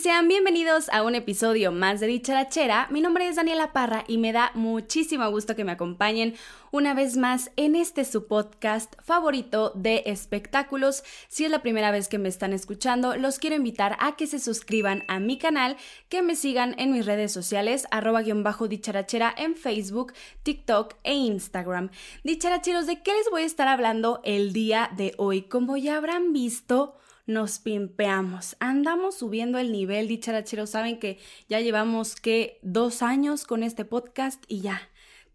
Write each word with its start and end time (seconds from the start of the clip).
sean 0.00 0.28
bienvenidos 0.28 0.88
a 0.88 1.02
un 1.02 1.14
episodio 1.14 1.72
más 1.72 2.00
de 2.00 2.06
Dicharachera. 2.06 2.88
Mi 2.90 3.02
nombre 3.02 3.28
es 3.28 3.36
Daniela 3.36 3.74
Parra 3.74 4.04
y 4.08 4.16
me 4.16 4.32
da 4.32 4.50
muchísimo 4.54 5.30
gusto 5.30 5.54
que 5.54 5.64
me 5.64 5.72
acompañen 5.72 6.36
una 6.70 6.94
vez 6.94 7.18
más 7.18 7.50
en 7.56 7.76
este 7.76 8.06
su 8.06 8.26
podcast 8.26 8.94
favorito 9.02 9.72
de 9.74 10.02
espectáculos. 10.06 11.04
Si 11.28 11.44
es 11.44 11.50
la 11.50 11.60
primera 11.60 11.90
vez 11.90 12.08
que 12.08 12.16
me 12.16 12.30
están 12.30 12.54
escuchando, 12.54 13.14
los 13.16 13.38
quiero 13.38 13.56
invitar 13.56 13.98
a 14.00 14.16
que 14.16 14.26
se 14.26 14.38
suscriban 14.38 15.04
a 15.06 15.20
mi 15.20 15.36
canal, 15.36 15.76
que 16.08 16.22
me 16.22 16.34
sigan 16.34 16.74
en 16.78 16.92
mis 16.92 17.04
redes 17.04 17.30
sociales, 17.30 17.86
arroba 17.90 18.22
guion 18.22 18.42
bajo 18.42 18.68
dicharachera 18.68 19.34
en 19.36 19.54
Facebook, 19.54 20.14
TikTok 20.44 20.94
e 21.02 21.12
Instagram. 21.12 21.90
Dicharacheros, 22.24 22.86
¿de 22.86 23.02
qué 23.02 23.12
les 23.12 23.28
voy 23.30 23.42
a 23.42 23.46
estar 23.46 23.68
hablando 23.68 24.22
el 24.24 24.54
día 24.54 24.88
de 24.96 25.12
hoy? 25.18 25.42
Como 25.42 25.76
ya 25.76 25.98
habrán 25.98 26.32
visto, 26.32 26.96
nos 27.30 27.58
pimpeamos. 27.58 28.56
Andamos 28.60 29.16
subiendo 29.16 29.58
el 29.58 29.72
nivel, 29.72 30.08
dicharacheros. 30.08 30.70
Saben 30.70 30.98
que 30.98 31.18
ya 31.48 31.60
llevamos 31.60 32.16
que 32.16 32.58
dos 32.62 33.02
años 33.02 33.44
con 33.44 33.62
este 33.62 33.84
podcast 33.84 34.44
y 34.48 34.60
ya 34.60 34.82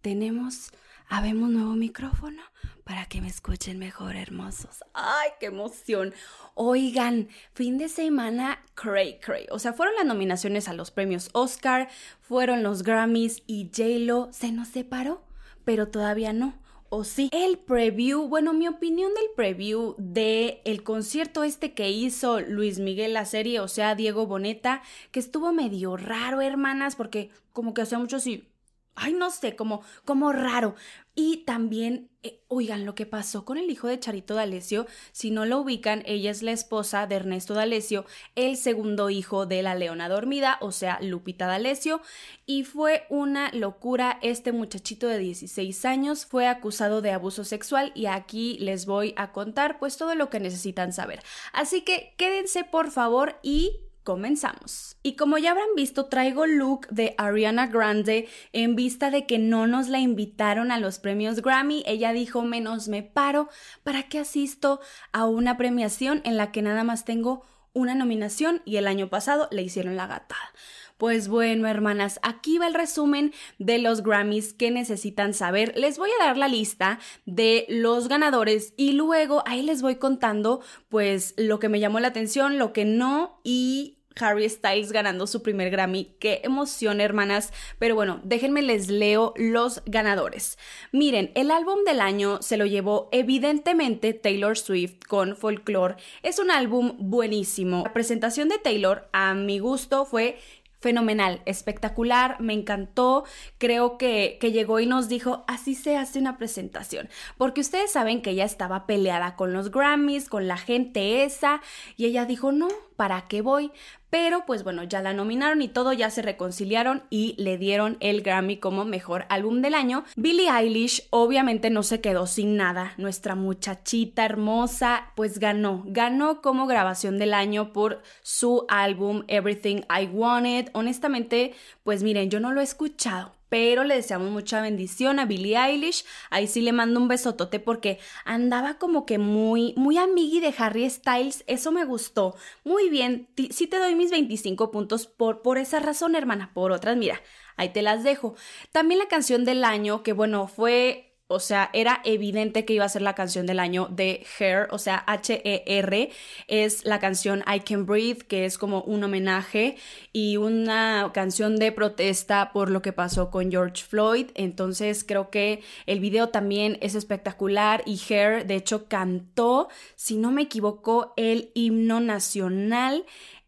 tenemos, 0.02 0.72
habemos 1.08 1.50
nuevo 1.50 1.74
micrófono 1.74 2.44
para 2.84 3.06
que 3.06 3.20
me 3.22 3.28
escuchen 3.28 3.80
mejor, 3.80 4.16
hermosos. 4.16 4.84
¡Ay, 4.94 5.32
qué 5.40 5.48
emoción! 5.48 6.14
Oigan, 6.54 7.30
fin 7.54 7.80
de 7.80 7.90
semana, 7.90 8.64
cray, 8.76 9.20
cray. 9.20 9.48
O 9.50 9.58
sea, 9.58 9.74
fueron 9.74 9.96
las 9.96 10.06
nominaciones 10.06 10.68
a 10.68 10.74
los 10.74 10.92
premios 10.92 11.30
Oscar, 11.34 11.90
fueron 12.22 12.62
los 12.62 12.84
Grammys 12.84 13.42
y 13.48 13.72
J-Lo 13.76 14.30
se 14.32 14.52
nos 14.52 14.68
separó, 14.68 15.24
pero 15.64 15.88
todavía 15.88 16.32
no 16.32 16.54
o 16.96 17.04
sí. 17.04 17.30
El 17.32 17.58
preview, 17.58 18.28
bueno, 18.28 18.54
mi 18.54 18.68
opinión 18.68 19.14
del 19.14 19.26
preview 19.36 19.96
de 19.98 20.62
el 20.66 20.84
concierto 20.84 21.44
este 21.44 21.74
que 21.74 21.90
hizo 21.92 22.40
Luis 22.40 22.80
Miguel 22.80 23.14
la 23.14 23.26
serie, 23.26 23.60
o 23.60 23.68
sea, 23.68 23.96
Diego 23.96 24.28
Boneta, 24.28 24.82
que 25.12 25.20
estuvo 25.20 25.52
medio 25.52 25.98
raro, 25.98 26.42
hermanas, 26.42 26.96
porque 26.96 27.30
como 27.52 27.74
que 27.74 27.82
hace 27.82 27.98
mucho 27.98 28.20
sí 28.20 28.48
ay, 28.96 29.14
no 29.14 29.32
sé, 29.32 29.56
como, 29.56 29.82
como 30.06 30.32
raro. 30.32 30.76
Y 31.18 31.46
también, 31.46 32.10
eh, 32.24 32.42
oigan, 32.50 32.86
lo 32.86 32.94
que 32.94 33.06
pasó 33.06 33.46
con 33.46 33.58
el 33.58 33.70
hijo 33.70 33.88
de 33.88 34.00
Charito 34.00 34.36
D'Alessio, 34.36 34.86
si 35.14 35.32
no 35.32 35.46
lo 35.46 35.60
ubican, 35.60 36.04
ella 36.06 36.30
es 36.30 36.44
la 36.44 36.52
esposa 36.52 37.08
de 37.08 37.16
Ernesto 37.16 37.54
D'Alessio, 37.54 38.06
el 38.36 38.58
segundo 38.58 39.10
hijo 39.10 39.46
de 39.46 39.64
la 39.64 39.76
leona 39.76 40.10
dormida, 40.10 40.58
o 40.60 40.74
sea, 40.74 41.00
Lupita 41.02 41.48
D'Alessio, 41.48 42.02
y 42.46 42.66
fue 42.66 43.06
una 43.10 43.50
locura. 43.54 44.20
Este 44.22 44.52
muchachito 44.52 45.08
de 45.08 45.20
16 45.20 45.86
años 45.86 46.26
fue 46.26 46.48
acusado 46.48 47.02
de 47.02 47.12
abuso 47.12 47.46
sexual 47.46 47.94
y 47.96 48.08
aquí 48.08 48.58
les 48.60 48.86
voy 48.86 49.14
a 49.16 49.32
contar 49.32 49.80
pues 49.80 49.96
todo 49.96 50.16
lo 50.16 50.30
que 50.30 50.42
necesitan 50.42 50.92
saber. 50.92 51.22
Así 51.54 51.82
que 51.82 52.14
quédense 52.18 52.66
por 52.66 52.92
favor 52.92 53.40
y 53.42 53.80
Comenzamos. 54.06 54.98
Y 55.02 55.16
como 55.16 55.40
ya 55.40 55.50
habrán 55.50 55.74
visto, 55.76 56.06
traigo 56.06 56.46
look 56.46 56.86
de 56.92 57.16
Ariana 57.18 57.66
Grande 57.66 58.30
en 58.54 58.76
vista 58.76 59.10
de 59.10 59.26
que 59.26 59.40
no 59.40 59.66
nos 59.66 59.88
la 59.88 59.98
invitaron 59.98 60.72
a 60.72 60.80
los 60.80 61.00
premios 61.00 61.42
Grammy. 61.42 61.82
Ella 61.88 62.14
dijo, 62.14 62.44
menos 62.44 62.88
me 62.88 63.02
paro, 63.02 63.50
¿para 63.82 64.04
qué 64.04 64.20
asisto 64.20 64.80
a 65.12 65.26
una 65.26 65.58
premiación 65.58 66.22
en 66.24 66.38
la 66.38 66.52
que 66.52 66.62
nada 66.62 66.84
más 66.84 67.04
tengo 67.04 67.48
una 67.74 67.96
nominación 67.96 68.62
y 68.64 68.76
el 68.76 68.86
año 68.86 69.10
pasado 69.10 69.48
le 69.50 69.64
hicieron 69.64 69.96
la 69.96 70.06
gatada? 70.06 70.52
Pues 70.98 71.28
bueno, 71.28 71.68
hermanas, 71.68 72.20
aquí 72.24 72.58
va 72.58 72.68
el 72.68 72.74
resumen 72.74 73.34
de 73.60 73.80
los 73.80 74.02
Grammys 74.02 74.54
que 74.54 74.72
necesitan 74.72 75.34
saber. 75.34 75.74
Les 75.76 75.98
voy 75.98 76.10
a 76.20 76.26
dar 76.26 76.38
la 76.38 76.48
lista 76.48 77.00
de 77.26 77.66
los 77.68 78.08
ganadores 78.08 78.74
y 78.78 78.94
luego 78.94 79.44
ahí 79.46 79.62
les 79.62 79.82
voy 79.82 79.96
contando 79.96 80.62
pues 80.88 81.34
lo 81.38 81.60
que 81.60 81.68
me 81.68 81.82
llamó 81.82 82.00
la 82.00 82.08
atención, 82.08 82.58
lo 82.58 82.72
que 82.72 82.86
no 82.86 83.42
y 83.44 83.96
Harry 84.20 84.50
Styles 84.50 84.92
ganando 84.92 85.28
su 85.28 85.42
primer 85.42 85.70
Grammy. 85.70 86.16
Qué 86.20 86.42
emoción, 86.44 87.02
hermanas. 87.02 87.52
Pero 87.80 87.96
bueno, 87.96 88.22
déjenme 88.24 88.62
les 88.62 88.90
leo 88.90 89.34
los 89.36 89.82
ganadores. 89.86 90.58
Miren, 90.92 91.32
el 91.36 91.52
álbum 91.52 91.84
del 91.86 92.00
año 92.00 92.42
se 92.42 92.58
lo 92.58 92.66
llevó 92.66 93.10
evidentemente 93.12 94.14
Taylor 94.14 94.58
Swift 94.58 95.00
con 95.08 95.36
Folklore. 95.36 95.96
Es 96.24 96.40
un 96.40 96.52
álbum 96.52 96.96
buenísimo. 96.98 97.84
La 97.86 97.94
presentación 97.94 98.50
de 98.50 98.58
Taylor, 98.58 99.10
a 99.12 99.34
mi 99.34 99.60
gusto, 99.60 100.06
fue 100.06 100.38
fenomenal, 100.86 101.42
espectacular, 101.46 102.40
me 102.40 102.54
encantó. 102.54 103.24
Creo 103.58 103.98
que, 103.98 104.38
que, 104.40 104.52
llegó 104.52 104.80
y 104.80 104.86
nos 104.86 105.10
dijo, 105.10 105.44
así 105.48 105.74
se 105.74 105.98
hace 105.98 106.20
una 106.20 106.38
presentación. 106.38 107.10
Porque 107.40 107.62
ustedes 107.62 107.92
saben 107.92 108.22
que 108.22 108.30
ella 108.30 108.46
estaba 108.46 108.86
peleada 108.86 109.36
con 109.36 109.52
los 109.52 109.72
Grammys, 109.72 110.30
con 110.30 110.48
la 110.48 110.58
gente 110.58 111.24
esa, 111.24 111.60
y 111.98 112.06
ella 112.06 112.26
dijo, 112.26 112.52
no, 112.52 112.68
¿para 112.96 113.28
qué 113.28 113.42
voy? 113.42 113.72
Pero 114.10 114.46
pues 114.46 114.64
bueno, 114.64 114.84
ya 114.84 115.02
la 115.02 115.14
nominaron 115.14 115.62
y 115.62 115.68
todo, 115.68 115.92
ya 115.92 116.10
se 116.10 116.22
reconciliaron 116.22 117.04
y 117.10 117.36
le 117.38 117.58
dieron 117.58 117.98
el 118.00 118.22
Grammy 118.22 118.58
como 118.58 118.86
mejor 118.86 119.26
álbum 119.28 119.62
del 119.62 119.74
año. 119.74 120.06
Billie 120.16 120.50
Eilish 120.50 121.06
obviamente 121.10 121.70
no 121.70 121.84
se 121.84 122.00
quedó 122.00 122.26
sin 122.26 122.56
nada. 122.56 122.94
Nuestra 122.98 123.36
muchachita 123.36 124.24
hermosa 124.24 125.12
pues 125.16 125.40
ganó, 125.40 125.84
ganó 125.86 126.42
como 126.42 126.66
grabación 126.66 127.18
del 127.18 127.34
año 127.34 127.74
por 127.74 128.02
su 128.22 128.66
álbum 128.70 129.24
Everything 129.28 129.82
I 129.90 130.06
Wanted. 130.06 130.70
Honestamente, 130.74 131.54
pues 131.84 132.02
miren, 132.02 132.30
yo 132.30 132.40
no 132.40 132.54
lo 132.54 132.62
he 132.62 132.64
escuchado, 132.64 133.35
pero 133.50 133.84
le 133.84 133.96
deseamos 133.96 134.32
mucha 134.32 134.62
bendición 134.62 135.20
a 135.20 135.26
Billie 135.26 135.58
Eilish. 135.58 136.06
Ahí 136.30 136.48
sí 136.48 136.62
le 136.62 136.72
mando 136.72 137.00
un 137.00 137.08
besotote 137.08 137.60
porque 137.60 138.00
andaba 138.24 138.78
como 138.78 139.06
que 139.06 139.18
muy, 139.18 139.74
muy 139.78 139.98
amigui 139.98 140.40
de 140.40 140.54
Harry 140.58 140.90
Styles. 140.90 141.44
Eso 141.48 141.72
me 141.72 141.86
gustó. 141.86 142.36
Muy 142.64 142.90
bien, 142.90 143.28
sí 143.52 143.68
te 143.68 143.78
doy 143.78 143.96
mis 143.96 144.12
25 144.12 144.72
puntos 144.72 145.08
por, 145.08 145.42
por 145.42 145.58
esa 145.58 145.80
razón, 145.80 146.16
hermana. 146.16 146.52
Por 146.54 146.72
otras, 146.72 146.98
mira, 146.98 147.22
ahí 147.58 147.70
te 147.70 147.82
las 147.82 148.04
dejo. 148.04 148.36
También 148.72 149.00
la 149.00 149.08
canción 149.08 149.46
del 149.46 149.64
año, 149.64 150.04
que 150.04 150.14
bueno, 150.14 150.48
fue 150.48 151.15
o 151.28 151.40
sea, 151.40 151.72
era 151.74 152.02
evidente 152.04 152.66
que 152.66 152.74
iba 152.74 152.86
a 152.86 152.90
ser 152.90 153.02
la 153.02 153.16
canción 153.16 153.48
del 153.48 153.60
año 153.60 153.88
de 153.90 154.24
Hair, 154.38 154.68
o 154.70 154.78
sea, 154.78 155.04
H-E-R, 155.08 156.12
es 156.48 156.86
la 156.86 157.00
canción 157.00 157.44
I 157.52 157.62
Can 157.62 157.88
Breathe, 157.88 158.26
que 158.28 158.46
es 158.46 158.60
como 158.60 158.82
un 158.82 159.04
homenaje 159.04 159.78
y 160.14 160.38
una 160.38 161.10
canción 161.16 161.56
de 161.56 161.72
protesta 161.72 162.52
por 162.54 162.70
lo 162.70 162.84
que 162.84 162.94
pasó 162.94 163.32
con 163.32 163.50
George 163.50 163.84
Floyd. 163.84 164.28
Entonces, 164.36 165.04
creo 165.04 165.32
que 165.32 165.64
el 165.88 166.00
video 166.00 166.30
también 166.30 166.78
es 166.82 166.94
espectacular 166.94 167.82
y 167.88 168.00
Hair, 168.08 168.46
de 168.46 168.56
hecho, 168.56 168.88
cantó, 168.88 169.70
si 169.96 170.18
no 170.18 170.30
me 170.32 170.44
equivoco, 170.44 171.14
el 171.18 171.50
himno 171.56 172.02
nacional 172.02 173.04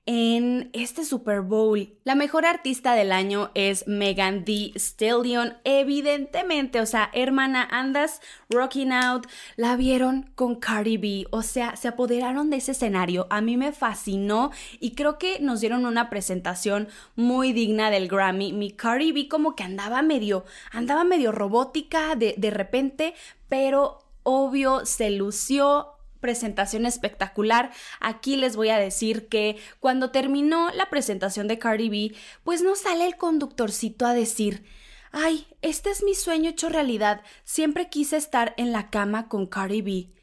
en 0.07 0.69
este 0.71 1.03
Super 1.03 1.41
Bowl. 1.41 1.89
La 2.05 2.15
mejor 2.15 2.45
artista 2.45 2.95
del 2.95 3.11
año 3.11 3.51
es 3.53 3.87
Megan 3.87 4.45
Thee 4.45 4.71
Stallion, 4.75 5.57
evidentemente, 5.65 6.79
o 6.79 6.85
sea, 6.85 7.11
hermana, 7.13 7.67
andas 7.69 8.21
rocking 8.49 8.93
out, 8.93 9.27
la 9.57 9.75
vieron 9.75 10.31
con 10.33 10.55
Cardi 10.55 10.97
B, 10.97 11.27
o 11.31 11.41
sea, 11.41 11.75
se 11.75 11.89
apoderaron 11.89 12.49
de 12.49 12.57
ese 12.57 12.71
escenario, 12.71 13.27
a 13.29 13.41
mí 13.41 13.57
me 13.57 13.73
fascinó 13.73 14.51
y 14.79 14.95
creo 14.95 15.17
que 15.17 15.39
nos 15.41 15.59
dieron 15.59 15.85
una 15.85 16.09
presentación 16.09 16.87
muy 17.15 17.51
digna 17.51 17.91
del 17.91 18.07
Grammy. 18.07 18.53
Mi 18.53 18.71
Cardi 18.71 19.11
B 19.11 19.27
como 19.27 19.55
que 19.55 19.63
andaba 19.63 20.01
medio, 20.01 20.45
andaba 20.71 21.03
medio 21.03 21.33
robótica 21.33 22.15
de, 22.15 22.33
de 22.37 22.49
repente, 22.49 23.13
pero 23.49 23.99
obvio 24.23 24.85
se 24.85 25.09
lució 25.09 25.96
presentación 26.19 26.85
espectacular. 26.85 27.71
Aquí 27.99 28.35
les 28.35 28.55
voy 28.55 28.69
a 28.69 28.79
decir 28.79 29.27
que 29.27 29.57
cuando 29.79 30.11
terminó 30.11 30.69
la 30.71 30.89
presentación 30.89 31.47
de 31.47 31.59
Cardi 31.59 31.89
B, 31.89 32.15
pues 32.43 32.61
no 32.61 32.75
sale 32.75 33.05
el 33.05 33.17
conductorcito 33.17 34.05
a 34.05 34.13
decir, 34.13 34.65
ay, 35.11 35.47
este 35.61 35.89
es 35.89 36.03
mi 36.03 36.15
sueño 36.15 36.49
hecho 36.49 36.69
realidad, 36.69 37.21
siempre 37.43 37.89
quise 37.89 38.17
estar 38.17 38.53
en 38.57 38.71
la 38.71 38.89
cama 38.89 39.27
con 39.27 39.47
Cardi 39.47 39.81
B. 39.81 40.13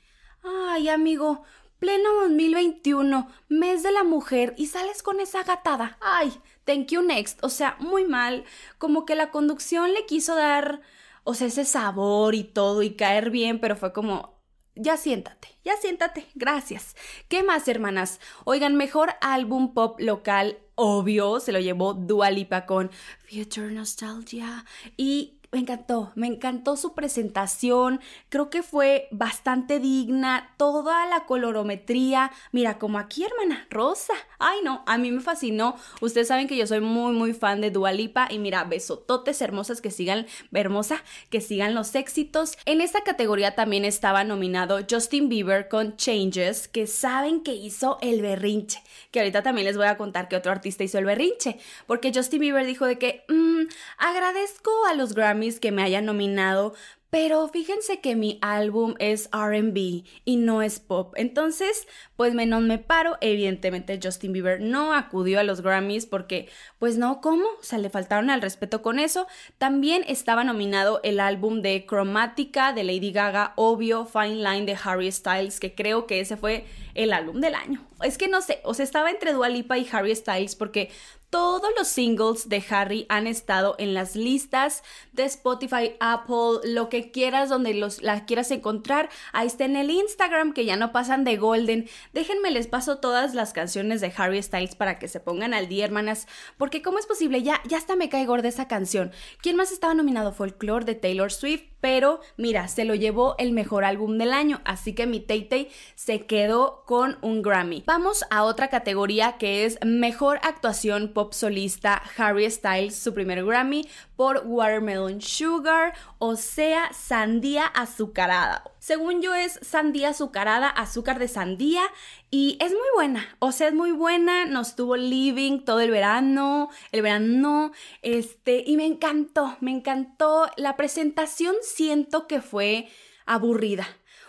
Ay, 0.42 0.88
amigo, 0.88 1.42
pleno 1.78 2.14
2021, 2.22 3.28
mes 3.48 3.82
de 3.82 3.92
la 3.92 4.04
mujer 4.04 4.54
y 4.56 4.66
sales 4.66 5.02
con 5.02 5.20
esa 5.20 5.42
gatada. 5.42 5.98
Ay, 6.00 6.32
thank 6.64 6.88
you 6.88 7.02
next. 7.02 7.42
O 7.42 7.48
sea, 7.48 7.76
muy 7.80 8.04
mal, 8.04 8.44
como 8.78 9.04
que 9.04 9.14
la 9.14 9.30
conducción 9.30 9.92
le 9.92 10.06
quiso 10.06 10.34
dar, 10.34 10.80
o 11.24 11.34
sea, 11.34 11.46
ese 11.46 11.64
sabor 11.64 12.34
y 12.34 12.44
todo 12.44 12.82
y 12.82 12.94
caer 12.94 13.30
bien, 13.30 13.60
pero 13.60 13.76
fue 13.76 13.92
como, 13.92 14.33
ya 14.74 14.96
siéntate, 14.96 15.48
ya 15.64 15.76
siéntate, 15.76 16.26
gracias. 16.34 16.96
¿Qué 17.28 17.42
más, 17.42 17.68
hermanas? 17.68 18.20
Oigan, 18.44 18.74
mejor 18.76 19.14
álbum 19.20 19.74
pop 19.74 20.00
local, 20.00 20.58
obvio, 20.74 21.40
se 21.40 21.52
lo 21.52 21.60
llevó 21.60 21.94
Dua 21.94 22.30
Lipa 22.30 22.66
con 22.66 22.90
Future 23.28 23.70
Nostalgia 23.72 24.64
y 24.96 25.33
me 25.54 25.60
encantó, 25.60 26.10
me 26.16 26.26
encantó 26.26 26.76
su 26.76 26.94
presentación, 26.94 28.00
creo 28.28 28.50
que 28.50 28.64
fue 28.64 29.06
bastante 29.12 29.78
digna, 29.78 30.52
toda 30.56 31.06
la 31.06 31.26
colorometría, 31.26 32.32
mira, 32.50 32.80
como 32.80 32.98
aquí 32.98 33.22
hermana, 33.22 33.64
rosa, 33.70 34.14
ay 34.40 34.58
no, 34.64 34.82
a 34.86 34.98
mí 34.98 35.12
me 35.12 35.20
fascinó, 35.20 35.76
ustedes 36.00 36.26
saben 36.26 36.48
que 36.48 36.56
yo 36.56 36.66
soy 36.66 36.80
muy 36.80 37.12
muy 37.12 37.34
fan 37.34 37.60
de 37.60 37.70
Dualipa 37.70 38.26
y 38.28 38.40
mira, 38.40 38.64
besototes 38.64 39.40
hermosas 39.40 39.80
que 39.80 39.92
sigan, 39.92 40.26
hermosa, 40.52 41.04
que 41.30 41.40
sigan 41.40 41.72
los 41.72 41.94
éxitos. 41.94 42.58
En 42.64 42.80
esta 42.80 43.02
categoría 43.02 43.54
también 43.54 43.84
estaba 43.84 44.24
nominado 44.24 44.80
Justin 44.90 45.28
Bieber 45.28 45.68
con 45.68 45.96
Changes, 45.96 46.66
que 46.66 46.88
saben 46.88 47.44
que 47.44 47.54
hizo 47.54 47.98
el 48.00 48.22
berrinche, 48.22 48.82
que 49.12 49.20
ahorita 49.20 49.44
también 49.44 49.66
les 49.68 49.76
voy 49.76 49.86
a 49.86 49.96
contar 49.96 50.26
que 50.26 50.34
otro 50.34 50.50
artista 50.50 50.82
hizo 50.82 50.98
el 50.98 51.04
berrinche, 51.04 51.60
porque 51.86 52.10
Justin 52.12 52.40
Bieber 52.40 52.66
dijo 52.66 52.86
de 52.86 52.98
que, 52.98 53.24
mmm, 53.28 53.68
agradezco 53.98 54.72
a 54.86 54.94
los 54.94 55.14
Grammy 55.14 55.43
que 55.60 55.72
me 55.72 55.82
hayan 55.82 56.04
nominado, 56.06 56.74
pero 57.14 57.46
fíjense 57.46 58.00
que 58.00 58.16
mi 58.16 58.40
álbum 58.42 58.96
es 58.98 59.30
RB 59.32 60.02
y 60.24 60.36
no 60.36 60.62
es 60.62 60.80
pop. 60.80 61.14
Entonces, 61.16 61.86
pues 62.16 62.34
menos 62.34 62.62
me 62.62 62.78
paro. 62.78 63.18
Evidentemente 63.20 64.00
Justin 64.02 64.32
Bieber 64.32 64.60
no 64.60 64.92
acudió 64.92 65.38
a 65.38 65.44
los 65.44 65.60
Grammys 65.60 66.06
porque, 66.06 66.48
pues 66.80 66.98
no, 66.98 67.20
¿cómo? 67.20 67.44
O 67.44 67.62
sea, 67.62 67.78
le 67.78 67.88
faltaron 67.88 68.30
al 68.30 68.42
respeto 68.42 68.82
con 68.82 68.98
eso. 68.98 69.28
También 69.58 70.04
estaba 70.08 70.42
nominado 70.42 70.98
el 71.04 71.20
álbum 71.20 71.62
de 71.62 71.86
Chromatica 71.86 72.72
de 72.72 72.82
Lady 72.82 73.12
Gaga, 73.12 73.52
obvio, 73.54 74.06
Fine 74.06 74.42
Line 74.42 74.66
de 74.66 74.76
Harry 74.82 75.12
Styles, 75.12 75.60
que 75.60 75.72
creo 75.72 76.08
que 76.08 76.18
ese 76.18 76.36
fue 76.36 76.64
el 76.94 77.12
álbum 77.12 77.40
del 77.40 77.54
año. 77.54 77.86
Es 78.02 78.18
que 78.18 78.26
no 78.26 78.42
sé, 78.42 78.58
o 78.64 78.74
sea, 78.74 78.82
estaba 78.82 79.12
entre 79.12 79.32
Dua 79.32 79.48
Lipa 79.48 79.78
y 79.78 79.86
Harry 79.92 80.16
Styles 80.16 80.56
porque 80.56 80.90
todos 81.34 81.68
los 81.76 81.88
singles 81.88 82.48
de 82.48 82.62
Harry 82.70 83.06
han 83.08 83.26
estado 83.26 83.74
en 83.78 83.92
las 83.92 84.14
listas 84.14 84.84
de 85.10 85.24
Spotify, 85.24 85.96
Apple, 85.98 86.60
lo 86.62 86.88
que 86.88 87.10
quieras, 87.10 87.48
donde 87.48 87.74
los, 87.74 88.02
las 88.02 88.22
quieras 88.22 88.52
encontrar. 88.52 89.08
Ahí 89.32 89.48
está 89.48 89.64
en 89.64 89.74
el 89.74 89.90
Instagram, 89.90 90.52
que 90.52 90.64
ya 90.64 90.76
no 90.76 90.92
pasan 90.92 91.24
de 91.24 91.36
Golden. 91.36 91.88
Déjenme, 92.12 92.52
les 92.52 92.68
paso 92.68 92.98
todas 92.98 93.34
las 93.34 93.52
canciones 93.52 94.00
de 94.00 94.12
Harry 94.16 94.40
Styles 94.40 94.76
para 94.76 95.00
que 95.00 95.08
se 95.08 95.18
pongan 95.18 95.54
al 95.54 95.66
día, 95.66 95.84
hermanas. 95.84 96.28
Porque, 96.56 96.82
¿cómo 96.82 97.00
es 97.00 97.06
posible? 97.06 97.42
Ya, 97.42 97.60
ya 97.66 97.78
hasta 97.78 97.96
me 97.96 98.08
cae 98.08 98.26
gorda 98.26 98.48
esa 98.48 98.68
canción. 98.68 99.10
¿Quién 99.42 99.56
más 99.56 99.72
estaba 99.72 99.92
nominado? 99.92 100.30
Folklore 100.30 100.84
de 100.84 100.94
Taylor 100.94 101.32
Swift. 101.32 101.64
Pero, 101.80 102.20
mira, 102.38 102.68
se 102.68 102.86
lo 102.86 102.94
llevó 102.94 103.34
el 103.38 103.52
mejor 103.52 103.84
álbum 103.84 104.16
del 104.16 104.32
año. 104.32 104.62
Así 104.64 104.94
que 104.94 105.06
mi 105.06 105.20
Tay 105.20 105.48
Tay 105.48 105.68
se 105.96 106.24
quedó 106.24 106.84
con 106.86 107.18
un 107.20 107.42
Grammy. 107.42 107.82
Vamos 107.86 108.24
a 108.30 108.44
otra 108.44 108.68
categoría 108.68 109.36
que 109.36 109.66
es 109.66 109.78
Mejor 109.84 110.38
Actuación 110.42 111.12
Pop 111.12 111.23
solista 111.32 112.02
Harry 112.16 112.50
Styles 112.50 112.96
su 112.96 113.14
primer 113.14 113.44
Grammy 113.44 113.88
por 114.16 114.42
Watermelon 114.44 115.20
Sugar, 115.20 115.94
o 116.18 116.36
sea, 116.36 116.92
sandía 116.92 117.66
azucarada. 117.66 118.64
Según 118.78 119.22
yo 119.22 119.34
es 119.34 119.58
sandía 119.62 120.10
azucarada, 120.10 120.68
azúcar 120.68 121.18
de 121.18 121.28
sandía 121.28 121.82
y 122.30 122.58
es 122.60 122.72
muy 122.72 122.88
buena, 122.94 123.36
o 123.38 123.52
sea, 123.52 123.68
es 123.68 123.74
muy 123.74 123.92
buena, 123.92 124.44
nos 124.44 124.76
tuvo 124.76 124.96
living 124.96 125.60
todo 125.64 125.80
el 125.80 125.90
verano, 125.90 126.70
el 126.92 127.02
verano, 127.02 127.72
este, 128.02 128.62
y 128.66 128.76
me 128.76 128.86
encantó, 128.86 129.56
me 129.60 129.70
encantó. 129.70 130.50
La 130.56 130.76
presentación 130.76 131.54
siento 131.62 132.26
que 132.26 132.40
fue 132.40 132.88
aburrida. 133.26 133.86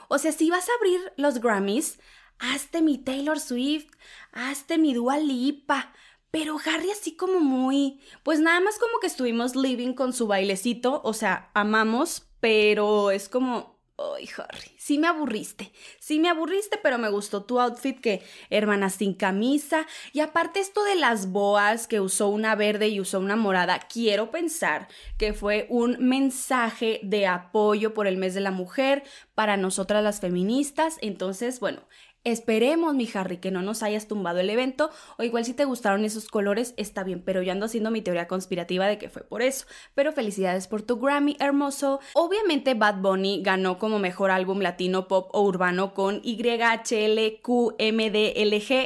O 0.07 0.17
sea, 0.17 0.31
si 0.31 0.49
vas 0.49 0.69
a 0.69 0.73
abrir 0.77 0.99
los 1.17 1.39
Grammys, 1.39 1.99
hazte 2.39 2.81
mi 2.81 2.97
Taylor 2.97 3.39
Swift, 3.39 3.91
hazte 4.31 4.77
mi 4.77 4.93
Dua 4.93 5.17
Lipa, 5.17 5.93
pero 6.35 6.57
Harry 6.65 6.91
así 6.91 7.15
como 7.15 7.39
muy, 7.39 8.01
pues 8.21 8.41
nada 8.41 8.59
más 8.59 8.77
como 8.77 8.99
que 8.99 9.07
estuvimos 9.07 9.55
living 9.55 9.93
con 9.93 10.11
su 10.11 10.27
bailecito, 10.27 11.01
o 11.05 11.13
sea, 11.13 11.49
amamos, 11.53 12.27
pero 12.41 13.09
es 13.09 13.29
como, 13.29 13.79
ay 14.17 14.27
Harry, 14.37 14.75
sí 14.77 14.99
me 14.99 15.07
aburriste, 15.07 15.71
sí 15.97 16.19
me 16.19 16.27
aburriste, 16.27 16.77
pero 16.83 16.97
me 16.97 17.09
gustó 17.09 17.45
tu 17.45 17.61
outfit 17.61 18.01
que, 18.01 18.21
hermana, 18.49 18.89
sin 18.89 19.13
camisa, 19.13 19.87
y 20.11 20.19
aparte 20.19 20.59
esto 20.59 20.83
de 20.83 20.95
las 20.95 21.31
boas, 21.31 21.87
que 21.87 22.01
usó 22.01 22.27
una 22.27 22.53
verde 22.55 22.89
y 22.89 22.99
usó 22.99 23.19
una 23.19 23.37
morada, 23.37 23.79
quiero 23.87 24.29
pensar 24.29 24.89
que 25.17 25.31
fue 25.31 25.67
un 25.69 25.95
mensaje 26.05 26.99
de 27.01 27.27
apoyo 27.27 27.93
por 27.93 28.07
el 28.07 28.17
mes 28.17 28.33
de 28.33 28.41
la 28.41 28.51
mujer 28.51 29.03
para 29.35 29.55
nosotras 29.55 30.03
las 30.03 30.19
feministas, 30.19 30.97
entonces, 30.99 31.61
bueno, 31.61 31.87
Esperemos, 32.25 32.95
mi 32.95 33.07
Harry, 33.13 33.37
que 33.37 33.51
no 33.51 33.61
nos 33.61 33.83
hayas 33.83 34.07
tumbado 34.07 34.39
el 34.39 34.49
evento, 34.49 34.89
o 35.17 35.23
igual 35.23 35.45
si 35.45 35.53
te 35.53 35.63
gustaron 35.63 36.03
esos 36.05 36.27
colores, 36.27 36.73
está 36.75 37.03
bien, 37.03 37.21
pero 37.23 37.43
yo 37.43 37.51
ando 37.51 37.67
haciendo 37.67 37.91
mi 37.91 38.01
teoría 38.01 38.27
conspirativa 38.27 38.87
de 38.87 38.97
que 38.97 39.09
fue 39.09 39.21
por 39.21 39.43
eso. 39.43 39.67
Pero 39.93 40.11
felicidades 40.11 40.67
por 40.67 40.81
tu 40.81 40.97
Grammy, 40.97 41.37
hermoso. 41.39 41.99
Obviamente 42.13 42.73
Bad 42.73 42.95
Bunny 42.95 43.43
ganó 43.43 43.77
como 43.77 43.99
mejor 43.99 44.31
álbum 44.31 44.61
latino, 44.61 45.07
pop 45.07 45.29
o 45.33 45.43
urbano 45.43 45.93
con 45.93 46.19
YHLQMDLG, 46.23 47.31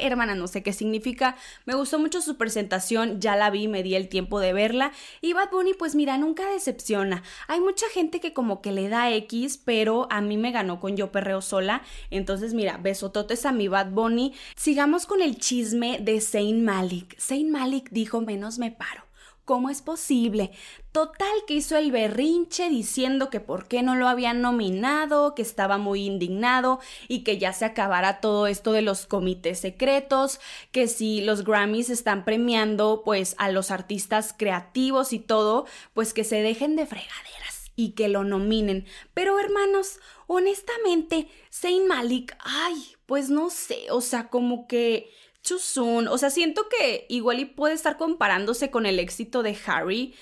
hermana, 0.04 0.36
no 0.36 0.48
sé 0.50 0.62
qué 0.62 0.74
significa. 0.74 1.38
Me 1.66 1.76
gustó 1.76 1.98
mucho 1.98 2.22
su 2.22 2.36
presentación, 2.36 3.22
ya 3.22 3.38
la 3.38 3.52
vi, 3.52 3.70
me 3.70 3.84
di 3.84 3.96
el 3.96 4.10
tiempo 4.10 4.42
de 4.42 4.52
verla. 4.52 4.92
Y 5.22 5.32
Bad 5.32 5.52
Bunny, 5.52 5.76
pues 5.76 5.96
mira, 5.96 6.18
nunca 6.18 6.50
decepciona. 6.50 7.24
Hay 7.48 7.62
mucha 7.62 7.88
gente 7.94 8.20
que 8.20 8.34
como 8.34 8.62
que 8.62 8.74
le 8.74 8.90
da 8.90 9.10
X, 9.14 9.62
pero 9.64 10.08
a 10.10 10.20
mí 10.20 10.36
me 10.36 10.52
ganó 10.52 10.82
con 10.82 10.98
Yo 10.98 11.14
Perreo 11.14 11.42
Sola. 11.42 11.84
Entonces, 12.12 12.54
mira, 12.54 12.76
beso 12.76 13.12
todo 13.30 13.46
a 13.46 13.52
mi 13.52 13.68
Bad 13.68 13.92
Bunny, 13.92 14.34
sigamos 14.56 15.06
con 15.06 15.22
el 15.22 15.38
chisme 15.38 16.00
de 16.02 16.20
Zayn 16.20 16.66
Malik. 16.66 17.16
Zayn 17.20 17.52
Malik 17.52 17.92
dijo 17.92 18.22
menos 18.22 18.58
me 18.58 18.72
paro. 18.72 19.04
¿Cómo 19.46 19.70
es 19.70 19.84
posible? 19.84 20.52
Total 20.92 21.32
que 21.48 21.56
hizo 21.56 21.78
el 21.78 21.92
berrinche 21.92 22.70
diciendo 22.70 23.30
que 23.30 23.40
por 23.40 23.68
qué 23.68 23.84
no 23.84 23.96
lo 23.96 24.08
habían 24.08 24.42
nominado, 24.42 25.36
que 25.36 25.44
estaba 25.44 25.78
muy 25.78 26.06
indignado 26.06 26.80
y 27.08 27.24
que 27.24 27.38
ya 27.38 27.54
se 27.54 27.66
acabara 27.66 28.20
todo 28.20 28.48
esto 28.48 28.72
de 28.72 28.82
los 28.82 29.06
comités 29.06 29.60
secretos, 29.60 30.40
que 30.72 30.88
si 30.88 31.22
los 31.22 31.44
Grammys 31.44 31.90
están 31.92 32.26
premiando 32.26 33.04
pues 33.06 33.36
a 33.38 33.52
los 33.52 33.70
artistas 33.70 34.34
creativos 34.36 35.14
y 35.14 35.20
todo, 35.20 35.66
pues 35.94 36.14
que 36.14 36.24
se 36.24 36.42
dejen 36.42 36.76
de 36.76 36.86
fregaderas 36.86 37.59
y 37.80 37.92
que 37.92 38.10
lo 38.10 38.26
nominen. 38.26 38.86
Pero 39.14 39.40
hermanos, 39.40 40.02
honestamente, 40.28 41.30
Zayn 41.50 41.88
Malik, 41.88 42.36
ay, 42.42 42.76
pues 43.06 43.30
no 43.30 43.50
sé, 43.50 43.90
o 43.90 44.02
sea, 44.02 44.28
como 44.28 44.68
que 44.68 45.10
Chusun, 45.44 46.10
o 46.10 46.18
sea, 46.18 46.30
siento 46.30 46.68
que 46.68 47.06
igual 47.08 47.40
y 47.40 47.46
puede 47.46 47.74
estar 47.74 47.96
comparándose 47.96 48.70
con 48.70 48.86
el 48.86 49.00
éxito 49.00 49.44
de 49.44 49.58
Harry, 49.66 50.14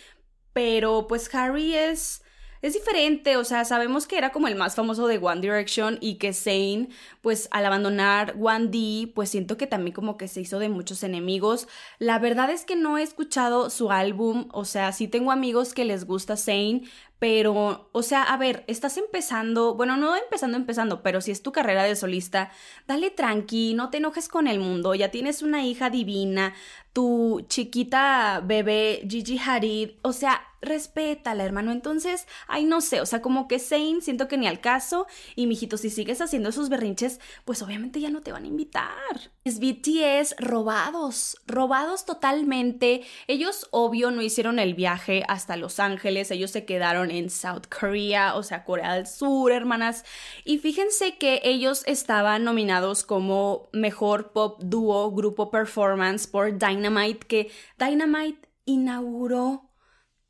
pero 0.53 1.07
pues 1.07 1.33
Harry 1.33 1.73
es 1.73 2.21
es 2.61 2.73
diferente, 2.73 3.37
o 3.37 3.43
sea, 3.43 3.65
sabemos 3.65 4.07
que 4.07 4.17
era 4.17 4.31
como 4.31 4.47
el 4.47 4.55
más 4.55 4.75
famoso 4.75 5.07
de 5.07 5.19
One 5.19 5.41
Direction 5.41 5.99
y 6.01 6.15
que 6.15 6.33
Zayn, 6.33 6.89
pues 7.21 7.47
al 7.51 7.65
abandonar 7.65 8.35
One 8.39 8.67
D, 8.69 9.11
pues 9.13 9.29
siento 9.29 9.57
que 9.57 9.67
también 9.67 9.93
como 9.93 10.17
que 10.17 10.27
se 10.27 10.41
hizo 10.41 10.57
de 10.57 10.69
muchos 10.69 11.03
enemigos. 11.03 11.67
La 11.99 12.17
verdad 12.17 12.49
es 12.49 12.65
que 12.65 12.75
no 12.75 12.97
he 12.97 13.03
escuchado 13.03 13.69
su 13.69 13.91
álbum, 13.91 14.49
o 14.51 14.65
sea, 14.65 14.91
sí 14.91 15.07
tengo 15.07 15.31
amigos 15.31 15.73
que 15.73 15.85
les 15.85 16.05
gusta 16.05 16.35
Zayn, 16.35 16.89
pero, 17.19 17.89
o 17.91 18.03
sea, 18.03 18.23
a 18.23 18.37
ver, 18.37 18.63
estás 18.67 18.97
empezando, 18.97 19.75
bueno, 19.75 19.97
no 19.97 20.15
empezando, 20.15 20.57
empezando, 20.57 21.01
pero 21.01 21.21
si 21.21 21.31
es 21.31 21.41
tu 21.41 21.51
carrera 21.51 21.83
de 21.83 21.95
solista, 21.95 22.51
dale 22.87 23.09
tranqui, 23.09 23.73
no 23.73 23.89
te 23.89 23.97
enojes 23.97 24.27
con 24.27 24.47
el 24.47 24.59
mundo, 24.59 24.93
ya 24.93 25.09
tienes 25.09 25.41
una 25.41 25.65
hija 25.65 25.89
divina, 25.89 26.53
tu 26.93 27.45
chiquita 27.47 28.41
bebé 28.43 29.05
Gigi 29.07 29.39
Hadid, 29.39 29.91
o 30.01 30.13
sea, 30.13 30.41
respétala, 30.61 31.43
hermano. 31.43 31.71
Entonces, 31.71 32.27
ay, 32.47 32.65
no 32.65 32.81
sé, 32.81 33.01
o 33.01 33.05
sea, 33.05 33.21
como 33.21 33.47
que 33.47 33.59
Zane, 33.59 34.01
siento 34.01 34.27
que 34.27 34.37
ni 34.37 34.47
al 34.47 34.59
caso. 34.59 35.07
Y 35.35 35.47
mijito, 35.47 35.77
si 35.77 35.89
sigues 35.89 36.21
haciendo 36.21 36.49
esos 36.49 36.69
berrinches, 36.69 37.19
pues 37.45 37.61
obviamente 37.61 37.99
ya 37.99 38.09
no 38.09 38.21
te 38.21 38.31
van 38.31 38.43
a 38.43 38.47
invitar. 38.47 39.31
Es 39.43 39.59
BTS 39.59 40.35
robados, 40.39 41.37
robados 41.45 42.05
totalmente. 42.05 43.03
Ellos, 43.27 43.67
obvio, 43.71 44.11
no 44.11 44.21
hicieron 44.21 44.59
el 44.59 44.73
viaje 44.73 45.23
hasta 45.27 45.57
Los 45.57 45.79
Ángeles, 45.79 46.31
ellos 46.31 46.51
se 46.51 46.65
quedaron 46.65 47.06
en 47.11 47.29
South 47.29 47.67
Korea, 47.69 48.35
o 48.35 48.43
sea, 48.43 48.63
Corea 48.63 48.95
del 48.95 49.07
Sur, 49.07 49.51
hermanas. 49.51 50.03
Y 50.43 50.59
fíjense 50.59 51.17
que 51.17 51.41
ellos 51.43 51.83
estaban 51.85 52.43
nominados 52.43 53.03
como 53.03 53.69
mejor 53.73 54.31
pop 54.31 54.61
dúo, 54.63 55.11
grupo 55.11 55.51
performance 55.51 56.27
por 56.27 56.57
Dynamite, 56.57 57.27
que 57.27 57.51
Dynamite 57.77 58.49
inauguró 58.65 59.71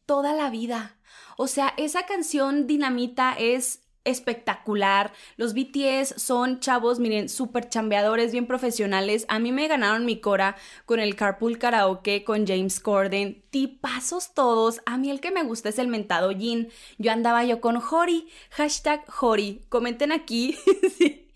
toda 0.05 0.33
la 0.33 0.49
vida. 0.49 0.97
O 1.37 1.47
sea, 1.47 1.73
esa 1.77 2.05
canción 2.05 2.67
Dinamita 2.67 3.33
es 3.37 3.86
espectacular. 4.07 5.13
Los 5.35 5.53
BTS 5.53 6.15
son 6.17 6.59
chavos, 6.59 6.99
miren, 6.99 7.29
súper 7.29 7.69
chambeadores, 7.69 8.31
bien 8.31 8.47
profesionales. 8.47 9.25
A 9.29 9.39
mí 9.39 9.51
me 9.51 9.67
ganaron 9.67 10.05
mi 10.05 10.19
cora 10.19 10.55
con 10.85 10.99
el 10.99 11.15
Carpool 11.15 11.57
Karaoke, 11.57 12.23
con 12.23 12.47
James 12.47 12.79
Corden. 12.79 13.43
Tipazos 13.49 14.33
todos. 14.33 14.81
A 14.85 14.97
mí 14.97 15.09
el 15.09 15.19
que 15.19 15.31
me 15.31 15.43
gusta 15.43 15.69
es 15.69 15.79
el 15.79 15.87
mentado 15.87 16.31
Jin. 16.31 16.69
Yo 16.97 17.11
andaba 17.11 17.43
yo 17.43 17.61
con 17.61 17.77
Hori. 17.77 18.27
Hashtag 18.51 19.05
Hori. 19.21 19.61
Comenten 19.69 20.11
aquí 20.11 20.57
si, 20.97 21.27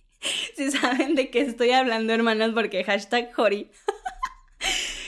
si 0.55 0.71
saben 0.71 1.15
de 1.15 1.29
qué 1.29 1.41
estoy 1.41 1.71
hablando, 1.71 2.13
hermanas, 2.13 2.51
porque 2.53 2.83
hashtag 2.83 3.31
Hori. 3.37 3.69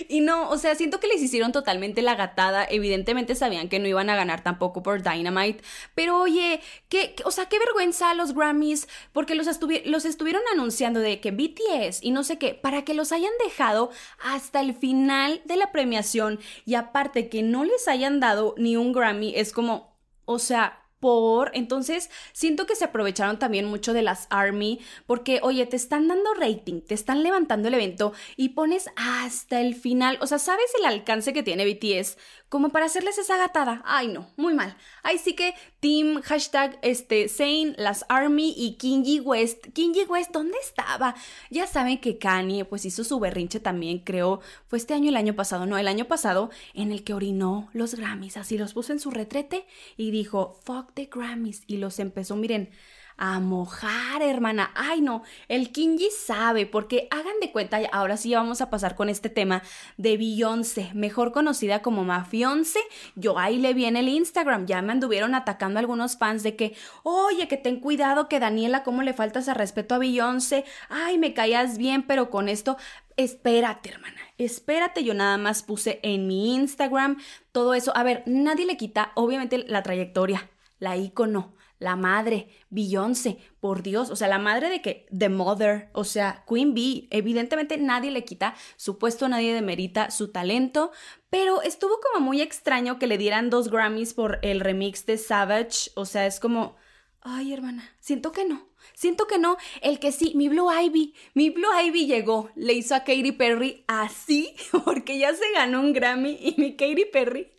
Y 0.09 0.21
no, 0.21 0.49
o 0.49 0.57
sea, 0.57 0.75
siento 0.75 0.99
que 0.99 1.07
les 1.07 1.21
hicieron 1.21 1.51
totalmente 1.51 2.01
la 2.01 2.15
gatada. 2.15 2.65
Evidentemente 2.69 3.35
sabían 3.35 3.69
que 3.69 3.79
no 3.79 3.87
iban 3.87 4.09
a 4.09 4.15
ganar 4.15 4.43
tampoco 4.43 4.83
por 4.83 5.01
Dynamite. 5.01 5.63
Pero 5.95 6.19
oye, 6.19 6.61
qué, 6.89 7.15
o 7.25 7.31
sea, 7.31 7.47
qué 7.47 7.59
vergüenza 7.59 8.13
los 8.13 8.33
Grammys, 8.33 8.87
porque 9.11 9.35
los, 9.35 9.47
los 9.85 10.05
estuvieron 10.05 10.41
anunciando 10.53 10.99
de 10.99 11.19
que 11.19 11.31
BTS 11.31 12.03
y 12.03 12.11
no 12.11 12.23
sé 12.23 12.37
qué, 12.37 12.53
para 12.53 12.83
que 12.83 12.93
los 12.93 13.11
hayan 13.11 13.31
dejado 13.43 13.91
hasta 14.19 14.61
el 14.61 14.73
final 14.73 15.41
de 15.45 15.57
la 15.57 15.71
premiación. 15.71 16.39
Y 16.65 16.75
aparte 16.75 17.29
que 17.29 17.43
no 17.43 17.63
les 17.63 17.87
hayan 17.87 18.19
dado 18.19 18.55
ni 18.57 18.77
un 18.77 18.93
Grammy, 18.93 19.33
es 19.35 19.53
como, 19.53 19.97
o 20.25 20.39
sea, 20.39 20.82
por. 21.03 21.51
Entonces, 21.53 22.09
siento 22.31 22.65
que 22.65 22.77
se 22.77 22.85
aprovecharon 22.85 23.37
también 23.37 23.65
mucho 23.65 23.91
de 23.91 24.03
las 24.03 24.25
Army, 24.29 24.79
porque, 25.05 25.41
oye, 25.43 25.65
te 25.65 25.75
están 25.75 26.07
dando 26.07 26.33
rating, 26.33 26.79
te 26.79 26.93
están 26.93 27.23
levantando 27.23 27.67
el 27.67 27.73
evento 27.73 28.13
y 28.37 28.49
pones 28.49 28.89
hasta 28.95 29.59
el 29.59 29.75
final. 29.75 30.17
O 30.21 30.27
sea, 30.27 30.39
¿sabes 30.39 30.71
el 30.79 30.85
alcance 30.85 31.33
que 31.33 31.43
tiene 31.43 31.65
BTS? 31.65 32.17
Como 32.53 32.69
para 32.69 32.85
hacerles 32.85 33.17
esa 33.17 33.35
gatada. 33.35 33.81
Ay, 33.83 34.09
no, 34.09 34.27
muy 34.37 34.53
mal. 34.53 34.77
Ahí 35.01 35.17
sí 35.17 35.33
que 35.33 35.55
Team, 35.79 36.21
hashtag, 36.21 36.77
este, 36.83 37.27
Zane, 37.27 37.73
las 37.77 38.05
Army 38.09 38.53
y 38.55 38.75
Kingy 38.75 39.21
West. 39.21 39.69
Kingy 39.73 40.03
West, 40.03 40.29
¿dónde 40.31 40.55
estaba? 40.61 41.15
Ya 41.49 41.65
saben 41.65 41.99
que 41.99 42.19
Kanye, 42.19 42.63
pues 42.63 42.85
hizo 42.85 43.03
su 43.03 43.19
berrinche 43.19 43.59
también, 43.59 43.97
creo, 43.97 44.39
fue 44.67 44.77
este 44.77 44.93
año, 44.93 45.09
el 45.09 45.15
año 45.15 45.33
pasado, 45.33 45.65
no, 45.65 45.79
el 45.79 45.87
año 45.87 46.05
pasado, 46.05 46.51
en 46.75 46.91
el 46.91 47.03
que 47.03 47.15
orinó 47.15 47.69
los 47.73 47.95
Grammys, 47.95 48.37
así 48.37 48.55
los 48.55 48.75
puso 48.75 48.93
en 48.93 48.99
su 48.99 49.09
retrete 49.09 49.65
y 49.97 50.11
dijo, 50.11 50.59
fuck 50.63 50.93
the 50.93 51.09
Grammys, 51.11 51.63
y 51.65 51.77
los 51.77 51.97
empezó, 51.97 52.35
miren, 52.35 52.69
a 53.17 53.39
mojar, 53.39 54.21
hermana. 54.21 54.71
Ay, 54.75 55.01
no, 55.01 55.23
el 55.47 55.71
Kinji 55.71 56.09
sabe, 56.11 56.65
porque 56.65 57.07
hagan 57.11 57.39
de 57.41 57.51
cuenta, 57.51 57.79
ahora 57.91 58.17
sí 58.17 58.33
vamos 58.33 58.61
a 58.61 58.69
pasar 58.69 58.95
con 58.95 59.09
este 59.09 59.29
tema 59.29 59.63
de 59.97 60.17
Beyoncé, 60.17 60.91
mejor 60.93 61.31
conocida 61.31 61.81
como 61.81 62.03
Mafionce. 62.03 62.79
Yo 63.15 63.37
ahí 63.37 63.57
le 63.57 63.73
vi 63.73 63.85
en 63.85 63.97
el 63.97 64.09
Instagram, 64.09 64.65
ya 64.65 64.81
me 64.81 64.91
anduvieron 64.91 65.35
atacando 65.35 65.79
algunos 65.79 66.17
fans 66.17 66.43
de 66.43 66.55
que, 66.55 66.75
oye, 67.03 67.47
que 67.47 67.57
ten 67.57 67.79
cuidado, 67.79 68.27
que 68.27 68.39
Daniela, 68.39 68.83
¿cómo 68.83 69.01
le 69.03 69.13
faltas 69.13 69.47
a 69.49 69.53
respeto 69.53 69.95
a 69.95 69.99
Beyoncé? 69.99 70.65
Ay, 70.89 71.17
me 71.17 71.33
caías 71.33 71.77
bien, 71.77 72.03
pero 72.03 72.29
con 72.29 72.49
esto, 72.49 72.77
espérate, 73.17 73.89
hermana, 73.89 74.21
espérate, 74.37 75.03
yo 75.03 75.13
nada 75.13 75.37
más 75.37 75.63
puse 75.63 75.99
en 76.03 76.27
mi 76.27 76.55
Instagram 76.55 77.17
todo 77.51 77.73
eso. 77.73 77.95
A 77.95 78.03
ver, 78.03 78.23
nadie 78.25 78.65
le 78.65 78.77
quita, 78.77 79.11
obviamente, 79.15 79.59
la 79.67 79.83
trayectoria, 79.83 80.49
la 80.79 80.97
icono 80.97 81.53
la 81.79 81.95
madre, 81.95 82.47
Beyoncé, 82.69 83.37
por 83.59 83.83
Dios, 83.83 84.09
o 84.09 84.15
sea, 84.15 84.27
la 84.27 84.39
madre 84.39 84.69
de 84.69 84.81
que, 84.81 85.05
The 85.17 85.29
Mother, 85.29 85.89
o 85.93 86.03
sea, 86.03 86.45
Queen 86.47 86.73
Bee, 86.73 87.07
evidentemente 87.11 87.77
nadie 87.77 88.11
le 88.11 88.23
quita 88.23 88.55
su 88.77 88.97
puesto, 88.97 89.27
nadie 89.27 89.53
demerita 89.53 90.11
su 90.11 90.31
talento, 90.31 90.91
pero 91.29 91.61
estuvo 91.61 91.99
como 91.99 92.25
muy 92.25 92.41
extraño 92.41 92.99
que 92.99 93.07
le 93.07 93.17
dieran 93.17 93.49
dos 93.49 93.69
Grammys 93.69 94.13
por 94.13 94.39
el 94.43 94.59
remix 94.59 95.05
de 95.05 95.17
Savage, 95.17 95.91
o 95.95 96.05
sea, 96.05 96.25
es 96.25 96.39
como, 96.39 96.75
ay 97.21 97.53
hermana, 97.53 97.89
siento 97.99 98.31
que 98.31 98.45
no. 98.45 98.73
Siento 98.93 99.27
que 99.27 99.39
no, 99.39 99.55
el 99.81 99.97
que 99.99 100.11
sí, 100.11 100.33
mi 100.35 100.49
Blue 100.49 100.69
Ivy, 100.69 101.13
mi 101.33 101.49
Blue 101.49 101.69
Ivy 101.85 102.05
llegó, 102.05 102.49
le 102.55 102.73
hizo 102.73 102.95
a 102.95 103.05
Katy 103.05 103.31
Perry 103.31 103.85
así, 103.87 104.55
porque 104.85 105.17
ya 105.17 105.33
se 105.33 105.49
ganó 105.53 105.79
un 105.79 105.93
Grammy 105.93 106.37
y 106.39 106.55
mi 106.57 106.75
Katy 106.75 107.05
Perry 107.05 107.52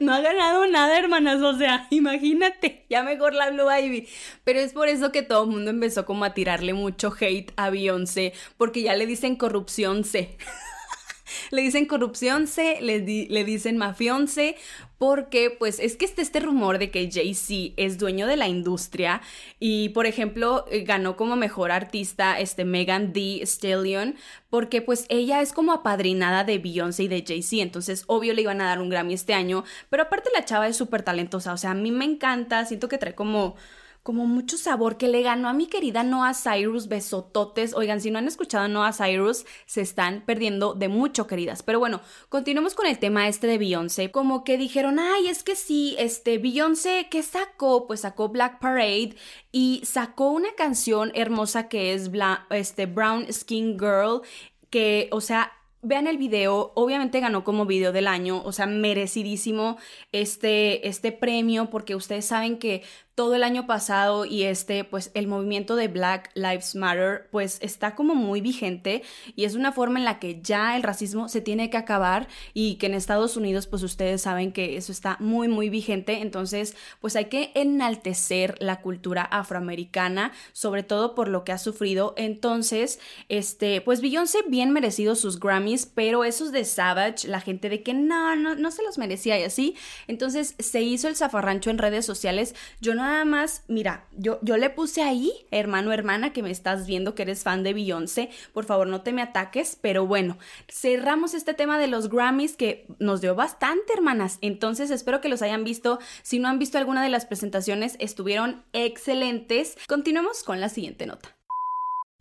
no 0.00 0.14
ha 0.14 0.20
ganado 0.20 0.66
nada, 0.66 0.98
hermanas. 0.98 1.42
O 1.42 1.56
sea, 1.56 1.86
imagínate, 1.90 2.84
ya 2.88 3.02
mejor 3.02 3.34
la 3.34 3.50
Blue 3.50 3.70
Ivy. 3.70 4.08
Pero 4.44 4.60
es 4.60 4.72
por 4.72 4.88
eso 4.88 5.12
que 5.12 5.22
todo 5.22 5.44
el 5.44 5.50
mundo 5.50 5.70
empezó 5.70 6.04
como 6.06 6.24
a 6.24 6.34
tirarle 6.34 6.74
mucho 6.74 7.14
hate 7.18 7.52
a 7.56 7.70
Beyoncé, 7.70 8.32
porque 8.56 8.82
ya 8.82 8.94
le 8.94 9.06
dicen 9.06 9.36
corrupción 9.36 10.04
C. 10.04 10.36
le 11.50 11.62
dicen 11.62 11.86
corrupción 11.86 12.46
C, 12.46 12.78
le, 12.80 13.00
le 13.00 13.44
dicen 13.44 13.76
mafionce, 13.76 14.56
porque 14.98 15.50
pues 15.50 15.78
es 15.78 15.96
que 15.96 16.04
está 16.04 16.22
este 16.22 16.40
rumor 16.40 16.78
de 16.78 16.90
que 16.90 17.10
Jay-Z 17.10 17.74
es 17.76 17.98
dueño 17.98 18.26
de 18.26 18.36
la 18.36 18.48
industria 18.48 19.20
y 19.58 19.90
por 19.90 20.06
ejemplo 20.06 20.64
eh, 20.70 20.82
ganó 20.84 21.16
como 21.16 21.36
mejor 21.36 21.72
artista 21.72 22.38
este 22.38 22.64
Megan 22.64 23.12
D. 23.12 23.40
Stallion 23.42 24.16
porque 24.50 24.82
pues 24.82 25.06
ella 25.08 25.42
es 25.42 25.52
como 25.52 25.72
apadrinada 25.72 26.44
de 26.44 26.58
Beyoncé 26.58 27.04
y 27.04 27.08
de 27.08 27.24
Jay-Z, 27.26 27.62
entonces 27.62 28.04
obvio 28.06 28.34
le 28.34 28.42
iban 28.42 28.60
a 28.60 28.66
dar 28.66 28.80
un 28.80 28.88
Grammy 28.88 29.14
este 29.14 29.34
año, 29.34 29.64
pero 29.90 30.04
aparte 30.04 30.30
la 30.34 30.44
chava 30.44 30.68
es 30.68 30.76
súper 30.76 31.02
talentosa, 31.02 31.52
o 31.52 31.56
sea, 31.56 31.72
a 31.72 31.74
mí 31.74 31.90
me 31.90 32.04
encanta, 32.04 32.64
siento 32.64 32.88
que 32.88 32.98
trae 32.98 33.14
como 33.14 33.56
como 34.04 34.26
mucho 34.26 34.58
sabor 34.58 34.98
que 34.98 35.08
le 35.08 35.22
ganó 35.22 35.48
a 35.48 35.54
mi 35.54 35.66
querida 35.66 36.02
Noah 36.02 36.34
Cyrus, 36.34 36.88
besototes. 36.88 37.72
Oigan, 37.72 38.02
si 38.02 38.10
no 38.10 38.18
han 38.18 38.28
escuchado 38.28 38.64
a 38.64 38.68
Noah 38.68 38.92
Cyrus, 38.92 39.46
se 39.64 39.80
están 39.80 40.22
perdiendo 40.26 40.74
de 40.74 40.88
mucho, 40.88 41.26
queridas. 41.26 41.62
Pero 41.62 41.78
bueno, 41.78 42.02
continuemos 42.28 42.74
con 42.74 42.86
el 42.86 42.98
tema 42.98 43.28
este 43.28 43.46
de 43.46 43.56
Beyoncé. 43.56 44.10
Como 44.10 44.44
que 44.44 44.58
dijeron, 44.58 44.98
ay, 44.98 45.28
es 45.28 45.42
que 45.42 45.56
sí, 45.56 45.96
este, 45.98 46.36
Beyoncé, 46.36 47.08
¿qué 47.10 47.22
sacó? 47.22 47.86
Pues 47.86 48.00
sacó 48.00 48.28
Black 48.28 48.60
Parade 48.60 49.16
y 49.52 49.80
sacó 49.86 50.28
una 50.28 50.52
canción 50.54 51.10
hermosa 51.14 51.68
que 51.68 51.94
es 51.94 52.10
este, 52.50 52.84
Brown 52.84 53.32
Skin 53.32 53.78
Girl, 53.78 54.20
que, 54.68 55.08
o 55.12 55.22
sea, 55.22 55.50
vean 55.84 56.06
el 56.06 56.16
video, 56.16 56.72
obviamente 56.74 57.20
ganó 57.20 57.44
como 57.44 57.66
video 57.66 57.92
del 57.92 58.08
año, 58.08 58.42
o 58.44 58.52
sea, 58.52 58.66
merecidísimo 58.66 59.76
este, 60.12 60.88
este 60.88 61.12
premio, 61.12 61.70
porque 61.70 61.94
ustedes 61.94 62.24
saben 62.24 62.58
que 62.58 62.82
todo 63.14 63.36
el 63.36 63.44
año 63.44 63.66
pasado 63.66 64.24
y 64.24 64.42
este, 64.42 64.82
pues 64.82 65.10
el 65.14 65.28
movimiento 65.28 65.76
de 65.76 65.86
Black 65.86 66.30
Lives 66.34 66.74
Matter, 66.74 67.28
pues 67.30 67.58
está 67.60 67.94
como 67.94 68.14
muy 68.14 68.40
vigente 68.40 69.02
y 69.36 69.44
es 69.44 69.54
una 69.54 69.70
forma 69.70 70.00
en 70.00 70.04
la 70.04 70.18
que 70.18 70.40
ya 70.42 70.76
el 70.76 70.82
racismo 70.82 71.28
se 71.28 71.40
tiene 71.40 71.70
que 71.70 71.76
acabar 71.76 72.26
y 72.54 72.74
que 72.76 72.86
en 72.86 72.94
Estados 72.94 73.36
Unidos, 73.36 73.68
pues 73.68 73.82
ustedes 73.84 74.22
saben 74.22 74.52
que 74.52 74.76
eso 74.76 74.90
está 74.90 75.16
muy, 75.20 75.46
muy 75.46 75.70
vigente. 75.70 76.22
Entonces, 76.22 76.76
pues 77.00 77.14
hay 77.14 77.26
que 77.26 77.52
enaltecer 77.54 78.56
la 78.58 78.80
cultura 78.80 79.22
afroamericana, 79.22 80.32
sobre 80.52 80.82
todo 80.82 81.14
por 81.14 81.28
lo 81.28 81.44
que 81.44 81.52
ha 81.52 81.58
sufrido. 81.58 82.14
Entonces, 82.16 82.98
este, 83.28 83.80
pues 83.80 84.00
Beyoncé 84.00 84.38
bien 84.48 84.72
merecido 84.72 85.14
sus 85.14 85.38
Grammys, 85.38 85.86
pero 85.86 86.24
esos 86.24 86.50
de 86.50 86.64
Savage, 86.64 87.28
la 87.28 87.40
gente 87.40 87.68
de 87.68 87.82
que 87.84 87.94
no, 87.94 88.34
no, 88.34 88.56
no 88.56 88.70
se 88.72 88.82
los 88.82 88.98
merecía 88.98 89.38
y 89.38 89.44
así. 89.44 89.76
Entonces 90.08 90.56
se 90.58 90.82
hizo 90.82 91.06
el 91.06 91.14
zafarrancho 91.14 91.70
en 91.70 91.78
redes 91.78 92.04
sociales. 92.04 92.56
Yo 92.80 92.94
no 92.94 93.03
nada 93.04 93.24
más, 93.24 93.62
mira, 93.68 94.06
yo, 94.12 94.38
yo 94.42 94.56
le 94.56 94.70
puse 94.70 95.02
ahí, 95.02 95.32
hermano, 95.50 95.92
hermana, 95.92 96.32
que 96.32 96.42
me 96.42 96.50
estás 96.50 96.86
viendo 96.86 97.14
que 97.14 97.22
eres 97.22 97.42
fan 97.42 97.62
de 97.62 97.74
Beyoncé, 97.74 98.30
por 98.52 98.64
favor 98.64 98.86
no 98.86 99.02
te 99.02 99.12
me 99.12 99.22
ataques, 99.22 99.78
pero 99.80 100.06
bueno, 100.06 100.38
cerramos 100.68 101.34
este 101.34 101.54
tema 101.54 101.78
de 101.78 101.86
los 101.86 102.08
Grammys 102.08 102.56
que 102.56 102.86
nos 102.98 103.20
dio 103.20 103.34
bastante, 103.34 103.92
hermanas, 103.92 104.38
entonces 104.40 104.90
espero 104.90 105.20
que 105.20 105.28
los 105.28 105.42
hayan 105.42 105.64
visto, 105.64 105.98
si 106.22 106.38
no 106.38 106.48
han 106.48 106.58
visto 106.58 106.78
alguna 106.78 107.02
de 107.02 107.10
las 107.10 107.26
presentaciones, 107.26 107.96
estuvieron 107.98 108.64
excelentes. 108.72 109.76
Continuemos 109.86 110.42
con 110.42 110.60
la 110.60 110.68
siguiente 110.68 111.06
nota. 111.06 111.36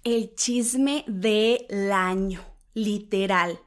El 0.03 0.35
chisme 0.35 1.05
del 1.07 1.91
año, 1.91 2.41
literal. 2.73 3.59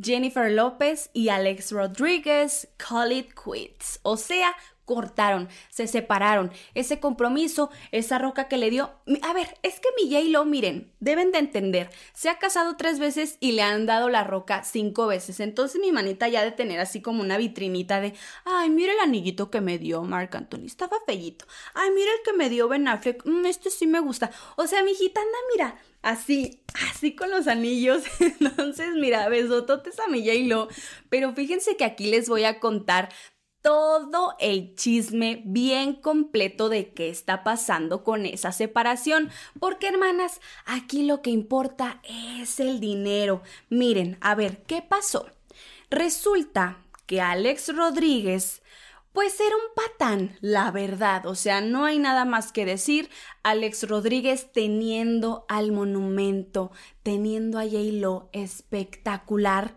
Jennifer 0.00 0.50
López 0.50 1.10
y 1.12 1.28
Alex 1.28 1.72
Rodríguez 1.72 2.68
call 2.76 3.12
it 3.12 3.30
quits, 3.34 3.98
o 4.02 4.16
sea, 4.16 4.54
cortaron, 4.88 5.50
se 5.68 5.86
separaron. 5.86 6.50
Ese 6.74 6.98
compromiso, 6.98 7.70
esa 7.92 8.18
roca 8.18 8.48
que 8.48 8.56
le 8.56 8.70
dio. 8.70 8.90
A 9.20 9.34
ver, 9.34 9.58
es 9.62 9.80
que 9.80 9.88
mi 10.00 10.10
J-Lo, 10.10 10.46
miren, 10.46 10.90
deben 10.98 11.30
de 11.30 11.38
entender, 11.38 11.90
se 12.14 12.30
ha 12.30 12.38
casado 12.38 12.78
tres 12.78 12.98
veces 12.98 13.36
y 13.38 13.52
le 13.52 13.60
han 13.60 13.84
dado 13.84 14.08
la 14.08 14.24
roca 14.24 14.64
cinco 14.64 15.06
veces. 15.06 15.40
Entonces 15.40 15.78
mi 15.78 15.92
manita 15.92 16.26
ya 16.26 16.42
de 16.42 16.52
tener 16.52 16.80
así 16.80 17.02
como 17.02 17.20
una 17.20 17.36
vitrinita 17.36 18.00
de, 18.00 18.14
ay, 18.46 18.70
mira 18.70 18.94
el 18.94 19.00
anillito 19.00 19.50
que 19.50 19.60
me 19.60 19.78
dio 19.78 20.02
Marc 20.04 20.34
Anthony, 20.34 20.64
estaba 20.64 20.96
fellito. 21.04 21.44
Ay, 21.74 21.90
mira 21.94 22.10
el 22.10 22.22
que 22.24 22.32
me 22.32 22.48
dio 22.48 22.66
Ben 22.66 22.88
Affleck, 22.88 23.26
mm, 23.26 23.44
este 23.44 23.68
sí 23.68 23.86
me 23.86 24.00
gusta. 24.00 24.30
O 24.56 24.66
sea, 24.66 24.82
mi 24.82 24.92
hijita 24.92 25.20
anda, 25.20 25.38
mira, 25.52 25.76
así, 26.00 26.62
así 26.90 27.14
con 27.14 27.30
los 27.30 27.46
anillos. 27.46 28.04
Entonces, 28.20 28.94
mira, 28.94 29.28
besototes 29.28 30.00
a 30.00 30.08
mi 30.08 30.26
J-Lo. 30.26 30.68
Pero 31.10 31.34
fíjense 31.34 31.76
que 31.76 31.84
aquí 31.84 32.06
les 32.06 32.26
voy 32.30 32.44
a 32.44 32.58
contar 32.58 33.10
todo 33.68 34.34
el 34.38 34.74
chisme 34.76 35.42
bien 35.44 35.92
completo 35.92 36.70
de 36.70 36.94
qué 36.94 37.10
está 37.10 37.44
pasando 37.44 38.02
con 38.02 38.24
esa 38.24 38.50
separación. 38.50 39.28
Porque, 39.60 39.88
hermanas, 39.88 40.40
aquí 40.64 41.04
lo 41.04 41.20
que 41.20 41.28
importa 41.28 42.00
es 42.40 42.60
el 42.60 42.80
dinero. 42.80 43.42
Miren, 43.68 44.16
a 44.22 44.34
ver, 44.34 44.62
¿qué 44.62 44.80
pasó? 44.80 45.26
Resulta 45.90 46.78
que 47.04 47.20
Alex 47.20 47.76
Rodríguez 47.76 48.62
pues 49.12 49.38
era 49.38 49.54
un 49.54 49.74
patán, 49.74 50.38
la 50.40 50.70
verdad. 50.70 51.26
O 51.26 51.34
sea, 51.34 51.60
no 51.60 51.84
hay 51.84 51.98
nada 51.98 52.24
más 52.24 52.52
que 52.52 52.64
decir. 52.64 53.10
Alex 53.42 53.86
Rodríguez 53.86 54.50
teniendo 54.50 55.44
al 55.46 55.72
monumento, 55.72 56.72
teniendo 57.02 57.58
a 57.58 57.64
J-Lo 57.64 58.30
espectacular. 58.32 59.76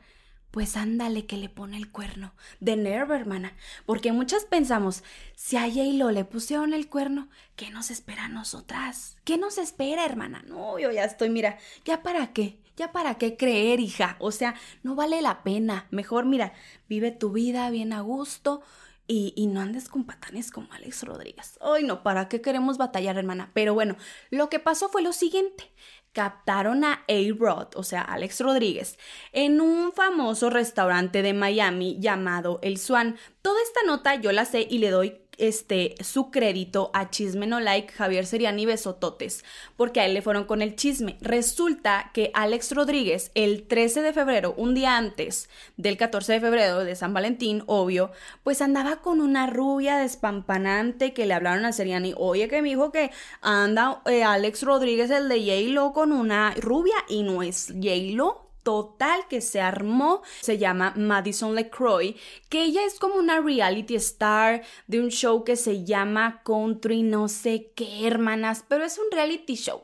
Pues 0.52 0.76
ándale 0.76 1.26
que 1.26 1.38
le 1.38 1.50
pone 1.50 1.78
el 1.78 1.90
cuerno. 1.90 2.34
De 2.60 2.76
nervo, 2.76 3.14
hermana. 3.14 3.54
Porque 3.86 4.12
muchas 4.12 4.46
pensamos, 4.46 5.04
si 5.36 5.58
a 5.58 5.62
J-Lo 5.62 6.12
le 6.12 6.26
pusieron 6.26 6.74
el 6.74 6.90
cuerno, 6.90 7.30
¿qué 7.56 7.70
nos 7.70 7.90
espera 7.90 8.26
a 8.26 8.30
nosotras? 8.30 9.18
¿Qué 9.24 9.38
nos 9.38 9.58
espera, 9.58 10.06
hermana? 10.06 10.44
No, 10.48 10.78
yo 10.78 10.92
ya 10.92 11.06
estoy, 11.06 11.30
mira, 11.30 11.58
¿ya 11.86 12.04
para 12.04 12.34
qué? 12.34 12.60
¿Ya 12.76 12.92
para 12.92 13.16
qué 13.16 13.38
creer, 13.38 13.80
hija? 13.80 14.18
O 14.20 14.32
sea, 14.32 14.56
no 14.84 14.96
vale 14.96 15.22
la 15.22 15.44
pena. 15.44 15.88
Mejor, 15.90 16.26
mira, 16.26 16.54
vive 16.90 17.12
tu 17.12 17.32
vida 17.32 17.70
bien 17.70 17.94
a 17.94 18.02
gusto 18.02 18.62
y, 19.08 19.48
no 19.48 19.60
andes 19.60 19.90
con 19.90 20.06
patanes 20.06 20.52
como 20.52 20.72
Alex 20.72 21.04
Rodríguez. 21.04 21.60
Ay, 21.60 21.84
no, 21.84 22.02
¿para 22.02 22.30
qué 22.30 22.42
queremos 22.42 22.78
batallar, 22.78 23.18
hermana? 23.18 23.52
Pero 23.54 23.74
bueno, 23.74 23.98
lo 24.30 24.50
que 24.50 24.60
pasó 24.60 24.88
fue 24.88 25.02
lo 25.02 25.12
siguiente. 25.12 25.70
Captaron 26.14 26.84
a 26.84 27.06
A-Rod, 27.08 27.70
o 27.76 27.84
sea, 27.84 28.02
Alex 28.02 28.42
Rodríguez, 28.42 29.00
en 29.32 29.62
un 29.62 29.94
famoso 29.94 30.50
restaurante 30.50 31.22
de 31.22 31.34
Miami 31.34 31.98
llamado 32.00 32.60
El 32.62 32.78
Swan. 32.78 33.18
Toda 33.42 33.62
esta 33.64 33.80
nota 33.86 34.16
yo 34.16 34.32
la 34.32 34.46
sé 34.46 34.68
y 34.70 34.80
le 34.80 34.90
doy 34.90 35.22
este, 35.42 35.96
su 36.02 36.30
crédito 36.30 36.92
a 36.94 37.10
Chisme 37.10 37.48
No 37.48 37.60
Like, 37.60 37.94
Javier 37.94 38.26
Seriani 38.26 38.66
Besototes, 38.66 39.44
porque 39.76 40.00
a 40.00 40.06
él 40.06 40.14
le 40.14 40.22
fueron 40.22 40.46
con 40.46 40.62
el 40.62 40.76
chisme. 40.76 41.18
Resulta 41.20 42.12
que 42.14 42.32
Alex 42.34 42.74
Rodríguez, 42.74 43.32
el 43.34 43.64
13 43.64 44.04
de 44.04 44.14
febrero, 44.14 44.54
un 44.56 44.76
día 44.76 44.98
antes 44.98 45.50
del 45.78 45.98
14 45.98 46.34
de 46.34 46.40
febrero 46.40 46.84
de 46.84 46.96
San 46.96 47.14
Valentín, 47.14 47.64
obvio, 47.66 48.12
pues 48.44 48.62
andaba 48.62 48.98
con 48.98 49.20
una 49.20 49.48
rubia 49.48 49.98
despampanante 49.98 51.14
que 51.14 51.26
le 51.26 51.34
hablaron 51.34 51.66
a 51.66 51.74
Seriani, 51.74 52.14
oye 52.18 52.48
que 52.48 52.62
me 52.62 52.70
dijo 52.70 52.92
que 52.92 53.12
anda 53.42 54.02
eh, 54.06 54.24
Alex 54.24 54.62
Rodríguez, 54.62 55.10
el 55.10 55.28
de 55.28 55.40
J-Lo, 55.40 55.92
con 55.92 56.12
una 56.12 56.54
rubia 56.56 56.96
y 57.10 57.24
no 57.24 57.42
es 57.42 57.74
J-Lo 57.74 58.51
total 58.64 59.28
que 59.28 59.42
se 59.42 59.62
armó 59.62 60.22
se 60.42 60.58
llama 60.58 60.94
Madison 60.96 61.56
LeCroy, 61.56 62.16
que 62.50 62.64
ella 62.64 62.86
es 62.86 63.00
como 63.00 63.16
una 63.16 63.40
reality 63.42 63.96
star 63.96 64.64
de 64.88 65.00
un 65.00 65.10
show 65.10 65.44
que 65.44 65.56
se 65.56 65.84
llama 65.84 66.42
Country 66.44 67.04
no 67.04 67.28
sé 67.28 67.72
qué, 67.76 68.08
hermanas, 68.08 68.66
pero 68.68 68.86
es 68.86 68.98
un 68.98 69.12
reality 69.12 69.56
show. 69.56 69.82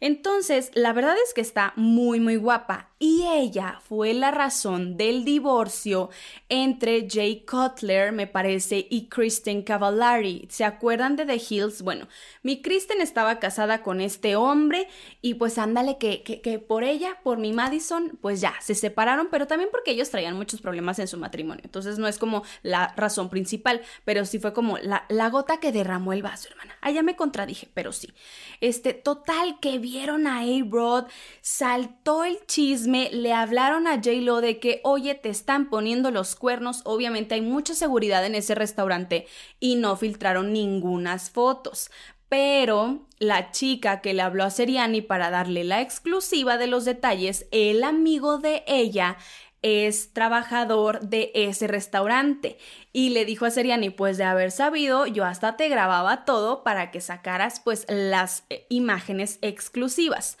Entonces, 0.00 0.70
la 0.74 0.92
verdad 0.92 1.16
es 1.24 1.34
que 1.34 1.40
está 1.40 1.72
muy, 1.76 2.20
muy 2.20 2.36
guapa 2.36 2.88
y 3.00 3.24
ella 3.32 3.80
fue 3.88 4.12
la 4.12 4.32
razón 4.32 4.96
del 4.96 5.24
divorcio 5.24 6.10
entre 6.48 7.08
Jay 7.08 7.44
Cutler, 7.44 8.10
me 8.10 8.26
parece, 8.26 8.88
y 8.90 9.06
Kristen 9.06 9.62
Cavallari. 9.62 10.48
¿Se 10.50 10.64
acuerdan 10.64 11.14
de 11.14 11.24
The 11.24 11.40
Hills? 11.48 11.82
Bueno, 11.82 12.08
mi 12.42 12.60
Kristen 12.60 13.00
estaba 13.00 13.38
casada 13.38 13.82
con 13.82 14.00
este 14.00 14.34
hombre 14.34 14.88
y 15.22 15.34
pues 15.34 15.58
ándale 15.58 15.96
que, 15.98 16.22
que, 16.22 16.58
por 16.58 16.82
ella, 16.82 17.18
por 17.22 17.38
mi 17.38 17.52
Madison, 17.52 18.18
pues 18.20 18.40
ya, 18.40 18.54
se 18.60 18.74
separaron, 18.74 19.28
pero 19.30 19.46
también 19.46 19.70
porque 19.70 19.92
ellos 19.92 20.10
traían 20.10 20.36
muchos 20.36 20.60
problemas 20.60 20.98
en 20.98 21.06
su 21.06 21.18
matrimonio. 21.18 21.62
Entonces 21.64 21.98
no 21.98 22.08
es 22.08 22.18
como 22.18 22.42
la 22.62 22.94
razón 22.96 23.30
principal, 23.30 23.82
pero 24.04 24.24
sí 24.24 24.40
fue 24.40 24.52
como 24.52 24.76
la, 24.78 25.04
la 25.08 25.30
gota 25.30 25.60
que 25.60 25.70
derramó 25.70 26.12
el 26.12 26.22
vaso, 26.22 26.48
hermana. 26.48 26.76
Allá 26.80 27.02
me 27.02 27.14
contradije, 27.14 27.68
pero 27.74 27.92
sí. 27.92 28.12
Este, 28.60 28.92
total 28.92 29.60
que 29.60 29.78
vieron 29.90 30.26
a 30.26 30.40
A-Rod, 30.40 31.06
saltó 31.40 32.24
el 32.24 32.38
chisme, 32.46 33.08
le 33.10 33.32
hablaron 33.32 33.86
a 33.86 33.94
J-Lo 33.94 34.42
de 34.42 34.58
que, 34.58 34.82
oye, 34.84 35.14
te 35.14 35.30
están 35.30 35.70
poniendo 35.70 36.10
los 36.10 36.36
cuernos, 36.36 36.82
obviamente 36.84 37.34
hay 37.34 37.40
mucha 37.40 37.74
seguridad 37.74 38.24
en 38.26 38.34
ese 38.34 38.54
restaurante 38.54 39.26
y 39.60 39.76
no 39.76 39.96
filtraron 39.96 40.52
ningunas 40.52 41.30
fotos. 41.30 41.90
Pero 42.28 43.06
la 43.18 43.52
chica 43.52 44.02
que 44.02 44.12
le 44.12 44.20
habló 44.20 44.44
a 44.44 44.50
Seriani 44.50 45.00
para 45.00 45.30
darle 45.30 45.64
la 45.64 45.80
exclusiva 45.80 46.58
de 46.58 46.66
los 46.66 46.84
detalles, 46.84 47.46
el 47.50 47.82
amigo 47.82 48.36
de 48.36 48.64
ella, 48.66 49.16
es 49.62 50.12
trabajador 50.12 51.00
de 51.00 51.30
ese 51.34 51.66
restaurante. 51.66 52.58
Y 52.92 53.10
le 53.10 53.24
dijo 53.24 53.44
a 53.44 53.50
Seriani, 53.50 53.90
pues 53.90 54.18
de 54.18 54.24
haber 54.24 54.50
sabido, 54.50 55.06
yo 55.06 55.24
hasta 55.24 55.56
te 55.56 55.68
grababa 55.68 56.24
todo 56.24 56.62
para 56.62 56.90
que 56.90 57.00
sacaras 57.00 57.60
pues 57.60 57.86
las 57.88 58.44
eh, 58.50 58.66
imágenes 58.68 59.38
exclusivas. 59.42 60.38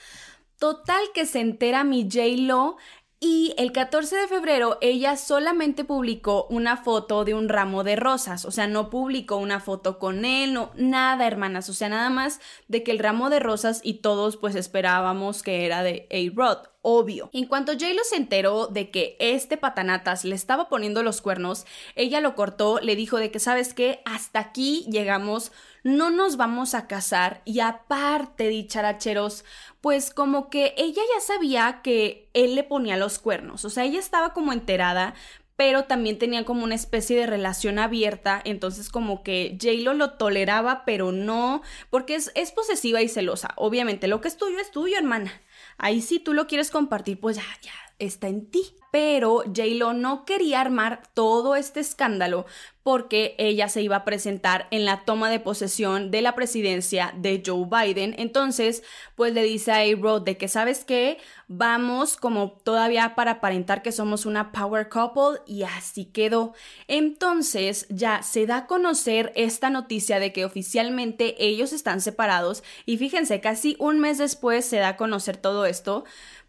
Total 0.58 1.02
que 1.14 1.26
se 1.26 1.40
entera 1.40 1.84
mi 1.84 2.08
J-Lo 2.10 2.76
y 3.20 3.52
el 3.58 3.72
14 3.72 4.14
de 4.14 4.28
febrero 4.28 4.78
ella 4.80 5.16
solamente 5.16 5.84
publicó 5.84 6.46
una 6.50 6.76
foto 6.76 7.24
de 7.24 7.34
un 7.34 7.48
ramo 7.48 7.82
de 7.82 7.96
rosas, 7.96 8.44
o 8.44 8.52
sea, 8.52 8.68
no 8.68 8.90
publicó 8.90 9.36
una 9.38 9.58
foto 9.58 9.98
con 9.98 10.24
él, 10.24 10.54
no, 10.54 10.70
nada, 10.76 11.26
hermanas, 11.26 11.68
o 11.68 11.74
sea, 11.74 11.88
nada 11.88 12.10
más 12.10 12.40
de 12.68 12.84
que 12.84 12.92
el 12.92 13.00
ramo 13.00 13.28
de 13.28 13.40
rosas 13.40 13.80
y 13.82 13.94
todos 13.94 14.36
pues 14.36 14.54
esperábamos 14.54 15.42
que 15.42 15.66
era 15.66 15.82
de 15.82 16.06
A-Rod 16.12 16.58
obvio. 16.82 17.30
En 17.32 17.46
cuanto 17.46 17.72
J-Lo 17.72 18.04
se 18.04 18.16
enteró 18.16 18.66
de 18.66 18.90
que 18.90 19.16
este 19.18 19.56
patanatas 19.56 20.24
le 20.24 20.34
estaba 20.34 20.68
poniendo 20.68 21.02
los 21.02 21.20
cuernos, 21.20 21.66
ella 21.96 22.20
lo 22.20 22.34
cortó, 22.34 22.78
le 22.80 22.96
dijo 22.96 23.18
de 23.18 23.30
que, 23.30 23.38
¿sabes 23.40 23.74
qué? 23.74 24.00
Hasta 24.04 24.38
aquí 24.40 24.86
llegamos, 24.90 25.52
no 25.82 26.10
nos 26.10 26.36
vamos 26.36 26.74
a 26.74 26.86
casar 26.86 27.42
y 27.44 27.60
aparte, 27.60 28.48
dicharacheros, 28.48 29.44
pues 29.80 30.12
como 30.12 30.50
que 30.50 30.74
ella 30.76 31.02
ya 31.14 31.20
sabía 31.20 31.80
que 31.82 32.30
él 32.34 32.54
le 32.54 32.64
ponía 32.64 32.96
los 32.96 33.18
cuernos, 33.18 33.64
o 33.64 33.70
sea, 33.70 33.84
ella 33.84 33.98
estaba 33.98 34.32
como 34.32 34.52
enterada, 34.52 35.14
pero 35.56 35.84
también 35.84 36.18
tenía 36.18 36.44
como 36.44 36.62
una 36.62 36.76
especie 36.76 37.18
de 37.18 37.26
relación 37.26 37.80
abierta, 37.80 38.40
entonces 38.44 38.88
como 38.88 39.24
que 39.24 39.58
J-Lo 39.60 39.92
lo 39.92 40.12
toleraba, 40.12 40.84
pero 40.84 41.10
no, 41.10 41.62
porque 41.90 42.14
es, 42.14 42.30
es 42.36 42.52
posesiva 42.52 43.02
y 43.02 43.08
celosa, 43.08 43.50
obviamente, 43.56 44.06
lo 44.06 44.20
que 44.20 44.28
es 44.28 44.36
tuyo 44.36 44.60
es 44.60 44.70
tuyo, 44.70 44.96
hermana. 44.96 45.32
Ahí 45.78 46.02
si 46.02 46.18
tú 46.20 46.34
lo 46.34 46.46
quieres 46.46 46.70
compartir, 46.70 47.20
pues 47.20 47.36
ya, 47.36 47.44
ya, 47.62 47.72
está 47.98 48.28
en 48.28 48.50
ti. 48.50 48.74
Pero 48.90 49.42
J-Lo 49.44 49.92
no 49.92 50.24
quería 50.24 50.62
armar 50.62 51.02
todo 51.12 51.56
este 51.56 51.80
escándalo 51.80 52.46
porque 52.88 53.34
ella 53.36 53.68
se 53.68 53.82
iba 53.82 53.96
a 53.96 54.04
presentar 54.06 54.66
en 54.70 54.86
la 54.86 55.04
toma 55.04 55.28
de 55.28 55.40
posesión 55.40 56.10
de 56.10 56.22
la 56.22 56.34
presidencia 56.34 57.12
de 57.18 57.42
Joe 57.44 57.66
Biden. 57.70 58.14
Entonces, 58.16 58.82
pues 59.14 59.34
le 59.34 59.42
dice 59.42 59.72
a 59.72 59.80
A-Rod 59.80 60.22
de 60.22 60.38
que, 60.38 60.48
¿sabes 60.48 60.86
qué? 60.86 61.18
Vamos 61.48 62.16
como 62.16 62.52
todavía 62.52 63.14
para 63.14 63.32
aparentar 63.32 63.82
que 63.82 63.92
somos 63.92 64.24
una 64.24 64.52
power 64.52 64.88
couple 64.88 65.42
y 65.46 65.64
así 65.64 66.06
quedó. 66.06 66.54
Entonces, 66.86 67.86
ya 67.90 68.22
se 68.22 68.46
da 68.46 68.56
a 68.56 68.66
conocer 68.66 69.34
esta 69.36 69.68
noticia 69.68 70.18
de 70.18 70.32
que 70.32 70.46
oficialmente 70.46 71.34
ellos 71.44 71.74
están 71.74 72.00
separados 72.00 72.64
y 72.86 72.96
fíjense, 72.96 73.42
casi 73.42 73.76
un 73.78 74.00
mes 74.00 74.16
después 74.16 74.64
se 74.64 74.78
da 74.78 74.88
a 74.88 74.96
conocer 74.96 75.36
todo 75.36 75.66
esto 75.66 76.04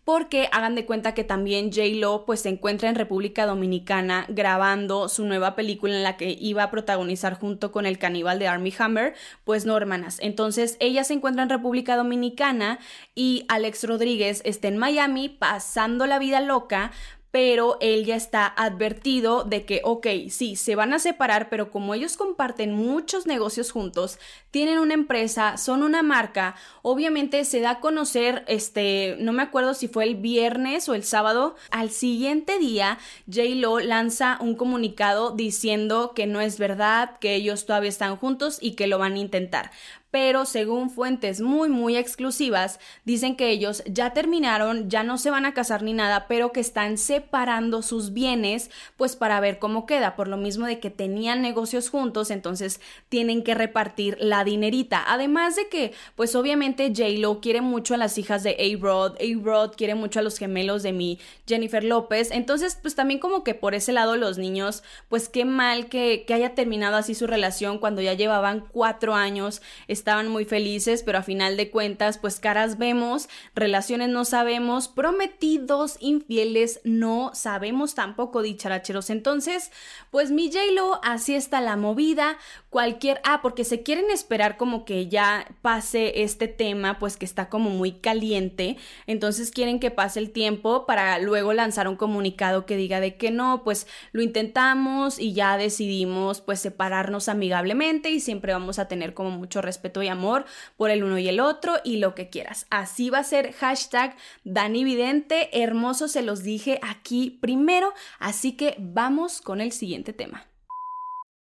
porque 0.09 0.49
hagan 0.51 0.73
de 0.73 0.87
cuenta 0.87 1.13
que 1.13 1.23
también 1.23 1.71
J-Lo 1.71 2.25
pues 2.25 2.39
se 2.39 2.49
encuentra 2.49 2.89
en 2.89 2.95
República 2.95 3.45
Dominicana 3.45 4.25
grabando 4.27 5.07
su 5.07 5.23
nueva 5.23 5.53
película 5.55 5.95
en 5.95 6.01
la 6.01 6.17
que 6.17 6.35
iba 6.41 6.63
a 6.63 6.71
protagonizar 6.71 7.35
junto 7.35 7.71
con 7.71 7.85
el 7.85 7.99
caníbal 7.99 8.39
de 8.39 8.47
Army 8.47 8.73
Hammer, 8.79 9.13
pues 9.43 9.67
no 9.67 9.77
hermanas. 9.77 10.17
Entonces 10.19 10.77
ella 10.79 11.03
se 11.03 11.13
encuentra 11.13 11.43
en 11.43 11.49
República 11.49 11.95
Dominicana 11.95 12.79
y 13.13 13.45
Alex 13.49 13.83
Rodríguez 13.83 14.41
está 14.45 14.67
en 14.69 14.77
Miami 14.77 15.29
pasando 15.29 16.07
la 16.07 16.17
vida 16.17 16.41
loca 16.41 16.91
pero 17.31 17.77
él 17.81 18.05
ya 18.05 18.15
está 18.15 18.47
advertido 18.47 19.43
de 19.43 19.65
que, 19.65 19.81
ok, 19.83 20.07
sí, 20.29 20.55
se 20.55 20.75
van 20.75 20.93
a 20.93 20.99
separar, 20.99 21.49
pero 21.49 21.71
como 21.71 21.93
ellos 21.93 22.17
comparten 22.17 22.73
muchos 22.73 23.27
negocios 23.27 23.71
juntos, 23.71 24.19
tienen 24.51 24.79
una 24.79 24.95
empresa, 24.95 25.57
son 25.57 25.83
una 25.83 26.01
marca, 26.01 26.55
obviamente 26.81 27.45
se 27.45 27.61
da 27.61 27.69
a 27.69 27.79
conocer, 27.79 28.43
este, 28.47 29.15
no 29.19 29.31
me 29.31 29.43
acuerdo 29.43 29.73
si 29.73 29.87
fue 29.87 30.05
el 30.05 30.15
viernes 30.15 30.89
o 30.89 30.95
el 30.95 31.03
sábado, 31.03 31.55
al 31.69 31.91
siguiente 31.91 32.57
día, 32.57 32.97
J-Lo 33.27 33.79
lanza 33.79 34.37
un 34.41 34.55
comunicado 34.55 35.31
diciendo 35.31 36.13
que 36.15 36.25
no 36.25 36.41
es 36.41 36.57
verdad, 36.57 37.19
que 37.19 37.35
ellos 37.35 37.65
todavía 37.65 37.89
están 37.89 38.15
juntos 38.15 38.57
y 38.61 38.71
que 38.71 38.87
lo 38.87 38.97
van 38.97 39.13
a 39.13 39.19
intentar 39.19 39.71
pero 40.11 40.45
según 40.45 40.89
fuentes 40.89 41.41
muy 41.41 41.69
muy 41.69 41.95
exclusivas, 41.97 42.79
dicen 43.05 43.35
que 43.35 43.49
ellos 43.49 43.83
ya 43.85 44.13
terminaron, 44.13 44.89
ya 44.89 45.03
no 45.03 45.17
se 45.17 45.29
van 45.29 45.45
a 45.45 45.53
casar 45.53 45.83
ni 45.83 45.93
nada, 45.93 46.25
pero 46.27 46.51
que 46.51 46.59
están 46.59 46.97
separando 46.97 47.81
sus 47.81 48.13
bienes, 48.13 48.71
pues 48.97 49.15
para 49.15 49.39
ver 49.39 49.59
cómo 49.59 49.85
queda, 49.85 50.15
por 50.15 50.27
lo 50.27 50.37
mismo 50.37 50.65
de 50.65 50.79
que 50.79 50.89
tenían 50.89 51.41
negocios 51.41 51.89
juntos, 51.89 52.31
entonces 52.31 52.81
tienen 53.09 53.43
que 53.43 53.55
repartir 53.55 54.17
la 54.19 54.43
dinerita. 54.43 55.03
Además 55.07 55.55
de 55.55 55.69
que, 55.69 55.93
pues 56.15 56.35
obviamente 56.35 56.91
J-Lo 56.95 57.39
quiere 57.39 57.61
mucho 57.61 57.93
a 57.93 57.97
las 57.97 58.17
hijas 58.17 58.43
de 58.43 58.51
A-Rod, 58.51 59.17
A-Rod 59.21 59.73
quiere 59.75 59.95
mucho 59.95 60.19
a 60.19 60.23
los 60.23 60.37
gemelos 60.37 60.83
de 60.83 60.93
mi 60.93 61.19
Jennifer 61.47 61.83
López, 61.83 62.31
entonces 62.31 62.77
pues 62.81 62.95
también 62.95 63.19
como 63.19 63.43
que 63.43 63.53
por 63.53 63.75
ese 63.75 63.93
lado 63.93 64.15
los 64.15 64.37
niños, 64.37 64.83
pues 65.07 65.29
qué 65.29 65.45
mal 65.45 65.87
que, 65.87 66.23
que 66.25 66.33
haya 66.33 66.55
terminado 66.55 66.97
así 66.97 67.13
su 67.13 67.27
relación 67.27 67.77
cuando 67.77 68.01
ya 68.01 68.13
llevaban 68.13 68.65
cuatro 68.71 69.13
años 69.13 69.61
estaban 69.99 70.27
muy 70.27 70.45
felices, 70.45 71.03
pero 71.03 71.19
a 71.19 71.23
final 71.23 71.57
de 71.57 71.69
cuentas, 71.69 72.17
pues 72.17 72.39
caras 72.39 72.77
vemos, 72.77 73.29
relaciones 73.53 74.09
no 74.09 74.25
sabemos, 74.25 74.87
prometidos, 74.87 75.97
infieles 75.99 76.81
no 76.83 77.31
sabemos 77.33 77.95
tampoco, 77.95 78.41
dicharacheros. 78.41 79.09
Entonces, 79.09 79.71
pues 80.11 80.31
mi 80.31 80.51
J-Lo, 80.51 80.99
así 81.03 81.35
está 81.35 81.61
la 81.61 81.75
movida, 81.75 82.37
cualquier, 82.69 83.21
ah, 83.23 83.41
porque 83.41 83.63
se 83.63 83.83
quieren 83.83 84.09
esperar 84.09 84.57
como 84.57 84.85
que 84.85 85.07
ya 85.07 85.47
pase 85.61 86.23
este 86.23 86.47
tema, 86.47 86.99
pues 86.99 87.17
que 87.17 87.25
está 87.25 87.49
como 87.49 87.69
muy 87.69 87.93
caliente, 87.93 88.77
entonces 89.07 89.51
quieren 89.51 89.79
que 89.79 89.91
pase 89.91 90.19
el 90.19 90.31
tiempo 90.31 90.85
para 90.85 91.19
luego 91.19 91.53
lanzar 91.53 91.87
un 91.87 91.95
comunicado 91.95 92.65
que 92.65 92.77
diga 92.77 92.99
de 92.99 93.17
que 93.17 93.31
no, 93.31 93.63
pues 93.63 93.87
lo 94.11 94.21
intentamos 94.21 95.19
y 95.19 95.33
ya 95.33 95.57
decidimos 95.57 96.41
pues 96.41 96.59
separarnos 96.59 97.29
amigablemente 97.29 98.11
y 98.11 98.19
siempre 98.19 98.53
vamos 98.53 98.79
a 98.79 98.87
tener 98.87 99.13
como 99.13 99.31
mucho 99.31 99.61
respeto 99.61 99.88
y 100.01 100.07
amor 100.07 100.45
por 100.77 100.89
el 100.91 101.03
uno 101.03 101.17
y 101.17 101.27
el 101.27 101.39
otro 101.39 101.77
y 101.83 101.97
lo 101.97 102.15
que 102.15 102.29
quieras. 102.29 102.65
Así 102.69 103.09
va 103.09 103.19
a 103.19 103.23
ser. 103.23 103.53
Hashtag 103.53 104.15
Dani 104.43 104.83
Vidente, 104.83 105.49
hermoso 105.61 106.07
se 106.07 106.21
los 106.21 106.43
dije 106.43 106.79
aquí 106.81 107.37
primero, 107.41 107.93
así 108.19 108.53
que 108.53 108.75
vamos 108.79 109.41
con 109.41 109.61
el 109.61 109.71
siguiente 109.71 110.13
tema 110.13 110.48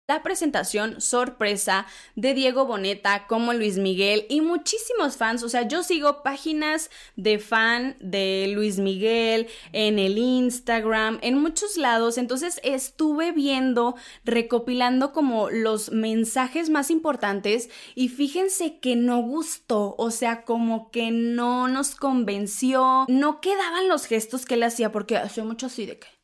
la 0.08 0.22
presentación 0.22 1.02
sorpresa 1.02 1.88
de 2.16 2.36
Diego 2.36 2.68
Boneta 2.68 3.26
como 3.28 3.54
Luis 3.54 3.80
Miguel 3.80 4.28
y 4.30 4.42
muchísimos 4.42 5.18
fans, 5.18 5.42
o 5.42 5.50
sea, 5.50 5.68
yo 5.68 5.82
sigo 5.82 6.22
páginas 6.22 6.92
de 7.16 7.40
fan 7.40 7.98
de 8.00 8.52
Luis 8.54 8.78
Miguel 8.78 9.48
en 9.74 9.98
el 9.98 10.20
Instagram, 10.20 11.18
en 11.24 11.40
muchos 11.40 11.76
lados, 11.78 12.20
entonces 12.20 12.60
estuve 12.64 13.32
viendo, 13.32 13.96
recopilando 14.24 15.12
como 15.12 15.50
los 15.50 15.92
mensajes 15.92 16.70
más 16.70 16.92
importantes 16.92 17.72
y 17.96 18.10
fíjense 18.10 18.78
que 18.78 18.96
no 18.96 19.22
gustó, 19.22 19.96
o 19.98 20.12
sea, 20.12 20.44
como 20.44 20.92
que 20.92 21.10
no 21.10 21.68
nos 21.68 21.96
convenció, 21.96 23.06
no 23.08 23.42
quedaban 23.42 23.88
los 23.88 24.06
gestos 24.06 24.46
que 24.46 24.54
él 24.54 24.64
hacía 24.64 24.92
porque 24.92 25.18
hacía 25.18 25.44
mucho 25.44 25.66
así 25.66 25.88
de 25.88 25.98
que 25.98 26.15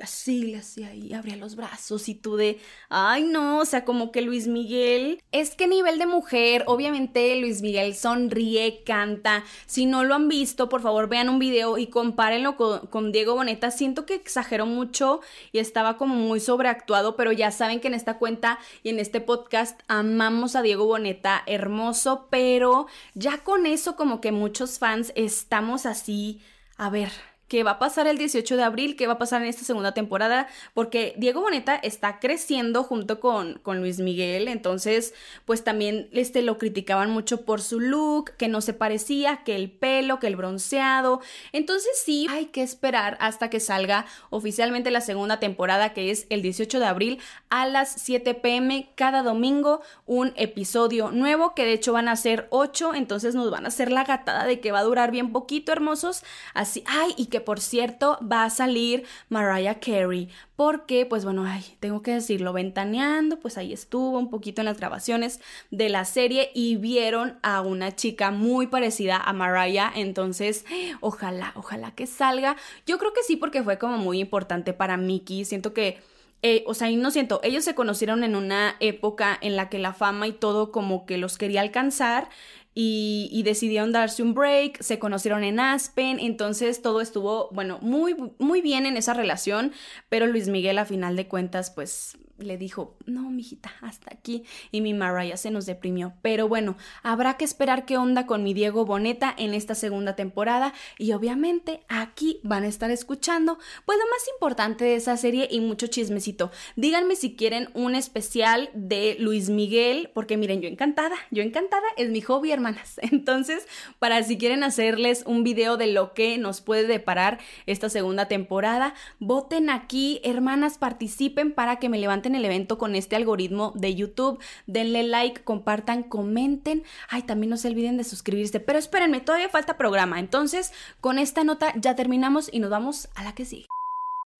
así 0.00 0.42
le 0.42 0.58
hacía 0.58 0.94
y 0.94 1.14
abría 1.14 1.36
los 1.36 1.56
brazos 1.56 2.08
y 2.08 2.14
tú 2.14 2.36
de, 2.36 2.58
ay 2.88 3.22
no, 3.24 3.58
o 3.58 3.64
sea, 3.64 3.84
como 3.84 4.12
que 4.12 4.22
Luis 4.22 4.46
Miguel, 4.46 5.22
es 5.32 5.54
que 5.54 5.66
nivel 5.66 5.98
de 5.98 6.06
mujer, 6.06 6.64
obviamente 6.66 7.36
Luis 7.36 7.62
Miguel 7.62 7.94
sonríe, 7.94 8.82
canta, 8.84 9.44
si 9.66 9.86
no 9.86 10.04
lo 10.04 10.14
han 10.14 10.28
visto, 10.28 10.68
por 10.68 10.82
favor 10.82 11.08
vean 11.08 11.28
un 11.28 11.38
video 11.38 11.78
y 11.78 11.88
compárenlo 11.88 12.56
con 12.56 13.12
Diego 13.12 13.34
Boneta, 13.34 13.70
siento 13.70 14.06
que 14.06 14.14
exageró 14.14 14.66
mucho 14.66 15.20
y 15.52 15.58
estaba 15.58 15.96
como 15.96 16.14
muy 16.14 16.40
sobreactuado, 16.40 17.16
pero 17.16 17.32
ya 17.32 17.50
saben 17.50 17.80
que 17.80 17.88
en 17.88 17.94
esta 17.94 18.18
cuenta 18.18 18.58
y 18.82 18.90
en 18.90 18.98
este 18.98 19.20
podcast 19.20 19.80
amamos 19.88 20.56
a 20.56 20.62
Diego 20.62 20.86
Boneta, 20.86 21.42
hermoso, 21.46 22.26
pero 22.30 22.86
ya 23.14 23.38
con 23.38 23.66
eso 23.66 23.96
como 23.96 24.20
que 24.20 24.32
muchos 24.32 24.78
fans 24.78 25.12
estamos 25.14 25.86
así, 25.86 26.40
a 26.76 26.90
ver, 26.90 27.10
qué 27.50 27.64
va 27.64 27.72
a 27.72 27.78
pasar 27.80 28.06
el 28.06 28.16
18 28.16 28.56
de 28.56 28.62
abril, 28.62 28.94
qué 28.94 29.08
va 29.08 29.14
a 29.14 29.18
pasar 29.18 29.42
en 29.42 29.48
esta 29.48 29.64
segunda 29.64 29.92
temporada, 29.92 30.46
porque 30.72 31.14
Diego 31.18 31.40
Boneta 31.40 31.74
está 31.74 32.20
creciendo 32.20 32.84
junto 32.84 33.18
con, 33.18 33.54
con 33.58 33.80
Luis 33.80 33.98
Miguel, 33.98 34.46
entonces 34.46 35.14
pues 35.46 35.64
también 35.64 36.08
este, 36.12 36.42
lo 36.42 36.58
criticaban 36.58 37.10
mucho 37.10 37.44
por 37.44 37.60
su 37.60 37.80
look, 37.80 38.30
que 38.36 38.46
no 38.46 38.60
se 38.60 38.72
parecía, 38.72 39.42
que 39.44 39.56
el 39.56 39.68
pelo, 39.68 40.20
que 40.20 40.28
el 40.28 40.36
bronceado, 40.36 41.20
entonces 41.50 41.90
sí 42.04 42.28
hay 42.30 42.46
que 42.46 42.62
esperar 42.62 43.18
hasta 43.20 43.50
que 43.50 43.58
salga 43.58 44.06
oficialmente 44.30 44.92
la 44.92 45.00
segunda 45.00 45.40
temporada, 45.40 45.92
que 45.92 46.12
es 46.12 46.28
el 46.30 46.42
18 46.42 46.78
de 46.78 46.86
abril 46.86 47.18
a 47.48 47.66
las 47.66 47.90
7 47.90 48.32
pm 48.34 48.92
cada 48.94 49.24
domingo, 49.24 49.80
un 50.06 50.32
episodio 50.36 51.10
nuevo, 51.10 51.56
que 51.56 51.64
de 51.64 51.72
hecho 51.72 51.92
van 51.92 52.06
a 52.06 52.14
ser 52.14 52.46
8, 52.50 52.94
entonces 52.94 53.34
nos 53.34 53.50
van 53.50 53.64
a 53.64 53.68
hacer 53.68 53.90
la 53.90 54.04
gatada 54.04 54.44
de 54.44 54.60
que 54.60 54.70
va 54.70 54.78
a 54.78 54.84
durar 54.84 55.10
bien 55.10 55.32
poquito, 55.32 55.72
hermosos, 55.72 56.22
así, 56.54 56.84
ay, 56.86 57.12
y 57.16 57.26
que 57.26 57.39
por 57.40 57.60
cierto 57.60 58.18
va 58.20 58.44
a 58.44 58.50
salir 58.50 59.04
Mariah 59.28 59.80
Carey, 59.80 60.28
porque 60.56 61.06
pues 61.06 61.24
bueno, 61.24 61.44
ay, 61.46 61.64
tengo 61.80 62.02
que 62.02 62.12
decirlo, 62.12 62.52
ventaneando, 62.52 63.38
pues 63.38 63.58
ahí 63.58 63.72
estuvo 63.72 64.18
un 64.18 64.30
poquito 64.30 64.60
en 64.60 64.66
las 64.66 64.78
grabaciones 64.78 65.40
de 65.70 65.88
la 65.88 66.04
serie 66.04 66.50
y 66.54 66.76
vieron 66.76 67.38
a 67.42 67.60
una 67.60 67.94
chica 67.94 68.30
muy 68.30 68.66
parecida 68.66 69.16
a 69.16 69.32
Mariah, 69.32 69.92
entonces 69.94 70.64
ojalá, 71.00 71.52
ojalá 71.56 71.92
que 71.92 72.06
salga. 72.06 72.56
Yo 72.86 72.98
creo 72.98 73.12
que 73.12 73.22
sí 73.22 73.36
porque 73.36 73.62
fue 73.62 73.78
como 73.78 73.98
muy 73.98 74.20
importante 74.20 74.72
para 74.72 74.96
Mickey, 74.96 75.44
siento 75.44 75.72
que 75.72 75.98
eh, 76.42 76.64
o 76.66 76.74
sea, 76.74 76.90
y 76.90 76.96
no 76.96 77.10
siento, 77.10 77.40
ellos 77.42 77.64
se 77.64 77.74
conocieron 77.74 78.24
en 78.24 78.34
una 78.34 78.76
época 78.80 79.36
en 79.40 79.56
la 79.56 79.68
que 79.68 79.78
la 79.78 79.92
fama 79.92 80.26
y 80.26 80.32
todo 80.32 80.72
como 80.72 81.04
que 81.04 81.18
los 81.18 81.36
quería 81.36 81.60
alcanzar 81.60 82.28
y, 82.74 83.42
decidieron 83.44 83.92
darse 83.92 84.22
un 84.22 84.32
break, 84.32 84.80
se 84.80 84.98
conocieron 84.98 85.44
en 85.44 85.60
Aspen, 85.60 86.18
entonces 86.20 86.82
todo 86.82 87.00
estuvo, 87.00 87.48
bueno, 87.52 87.78
muy, 87.82 88.14
muy 88.38 88.62
bien 88.62 88.86
en 88.86 88.96
esa 88.96 89.12
relación, 89.12 89.72
pero 90.08 90.26
Luis 90.26 90.48
Miguel 90.48 90.78
a 90.78 90.84
final 90.84 91.16
de 91.16 91.26
cuentas, 91.26 91.70
pues 91.70 92.16
le 92.40 92.58
dijo, 92.58 92.96
no, 93.06 93.30
mijita, 93.30 93.72
hasta 93.80 94.12
aquí. 94.12 94.44
Y 94.70 94.80
mi 94.80 94.94
Mariah 94.94 95.36
se 95.36 95.50
nos 95.50 95.66
deprimió. 95.66 96.14
Pero 96.22 96.48
bueno, 96.48 96.76
habrá 97.02 97.36
que 97.36 97.44
esperar 97.44 97.84
qué 97.84 97.96
onda 97.96 98.26
con 98.26 98.42
mi 98.42 98.54
Diego 98.54 98.84
Boneta 98.84 99.34
en 99.36 99.54
esta 99.54 99.74
segunda 99.74 100.16
temporada. 100.16 100.72
Y 100.98 101.12
obviamente 101.12 101.82
aquí 101.88 102.40
van 102.42 102.64
a 102.64 102.68
estar 102.68 102.90
escuchando, 102.90 103.58
pues 103.84 103.98
lo 103.98 104.04
más 104.04 104.22
importante 104.34 104.84
de 104.84 104.96
esa 104.96 105.16
serie 105.16 105.48
y 105.50 105.60
mucho 105.60 105.86
chismecito. 105.86 106.50
Díganme 106.76 107.16
si 107.16 107.36
quieren 107.36 107.70
un 107.74 107.94
especial 107.94 108.70
de 108.74 109.16
Luis 109.18 109.50
Miguel, 109.50 110.10
porque 110.14 110.36
miren, 110.36 110.60
yo 110.60 110.68
encantada, 110.68 111.16
yo 111.30 111.42
encantada, 111.42 111.86
es 111.96 112.10
mi 112.10 112.20
hobby, 112.20 112.52
hermanas. 112.52 112.98
Entonces, 113.02 113.66
para 113.98 114.22
si 114.22 114.38
quieren 114.38 114.62
hacerles 114.62 115.24
un 115.26 115.44
video 115.44 115.76
de 115.76 115.88
lo 115.88 116.14
que 116.14 116.38
nos 116.38 116.60
puede 116.60 116.86
deparar 116.86 117.38
esta 117.66 117.88
segunda 117.88 118.26
temporada, 118.28 118.94
voten 119.18 119.70
aquí, 119.70 120.20
hermanas, 120.24 120.78
participen 120.78 121.52
para 121.52 121.76
que 121.76 121.88
me 121.88 121.98
levanten 121.98 122.29
el 122.34 122.44
evento 122.44 122.78
con 122.78 122.94
este 122.94 123.16
algoritmo 123.16 123.72
de 123.74 123.94
YouTube. 123.94 124.38
Denle 124.66 125.02
like, 125.02 125.42
compartan, 125.42 126.02
comenten. 126.02 126.84
Ay, 127.08 127.22
también 127.22 127.50
no 127.50 127.56
se 127.56 127.68
olviden 127.68 127.96
de 127.96 128.04
suscribirse. 128.04 128.60
Pero 128.60 128.78
espérenme, 128.78 129.20
todavía 129.20 129.48
falta 129.48 129.76
programa. 129.76 130.20
Entonces, 130.20 130.72
con 131.00 131.18
esta 131.18 131.44
nota 131.44 131.72
ya 131.76 131.96
terminamos 131.96 132.48
y 132.52 132.60
nos 132.60 132.70
vamos 132.70 133.08
a 133.14 133.24
la 133.24 133.34
que 133.34 133.44
sigue. 133.44 133.79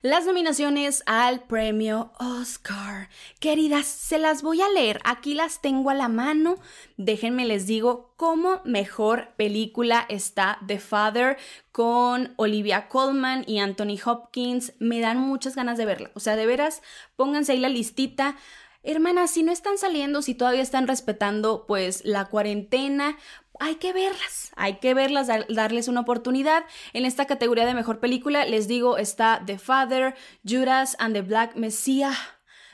Las 0.03 0.25
nominaciones 0.25 1.03
al 1.05 1.41
premio 1.41 2.11
Oscar. 2.19 3.11
Queridas, 3.39 3.87
se 3.87 4.19
las 4.19 4.41
voy 4.41 4.63
a 4.63 4.69
leer. 4.71 4.99
Aquí 5.05 5.35
las 5.35 5.61
tengo 5.61 5.91
a 5.91 5.95
la 5.95 6.09
mano. 6.09 6.55
Déjenme 6.97 7.45
les 7.45 7.67
digo 7.67 8.15
cómo 8.17 8.63
mejor 8.65 9.35
película 9.37 10.07
está 10.09 10.59
The 10.67 10.79
Father 10.79 11.37
con 11.71 12.33
Olivia 12.37 12.89
Colman 12.89 13.45
y 13.47 13.59
Anthony 13.59 13.99
Hopkins. 14.03 14.73
Me 14.79 15.01
dan 15.01 15.19
muchas 15.19 15.55
ganas 15.55 15.77
de 15.77 15.85
verla. 15.85 16.11
O 16.15 16.21
sea, 16.21 16.35
de 16.35 16.47
veras, 16.47 16.81
pónganse 17.17 17.53
ahí 17.53 17.59
la 17.59 17.69
listita. 17.69 18.39
Hermanas, 18.83 19.31
si 19.31 19.43
no 19.43 19.53
están 19.53 19.77
saliendo, 19.79 20.23
si 20.23 20.35
todavía 20.35 20.63
están 20.63 20.89
respetando 20.89 21.67
pues 21.67 22.03
la 22.05 22.27
cuarentena, 22.27 23.19
hay 23.59 23.75
que 23.75 23.93
verlas, 23.93 24.53
hay 24.57 24.79
que 24.79 24.95
verlas, 24.95 25.29
darles 25.49 25.89
una 25.89 26.01
oportunidad. 26.01 26.65
En 26.95 27.05
esta 27.05 27.27
categoría 27.27 27.67
de 27.67 27.75
mejor 27.75 28.01
película, 28.01 28.47
les 28.47 28.69
digo, 28.69 28.97
está 28.97 29.43
The 29.45 29.59
Father, 29.59 30.15
Judas 30.49 30.97
and 30.99 31.15
the 31.15 31.23
Black 31.23 31.57
Messiah, 31.57 32.15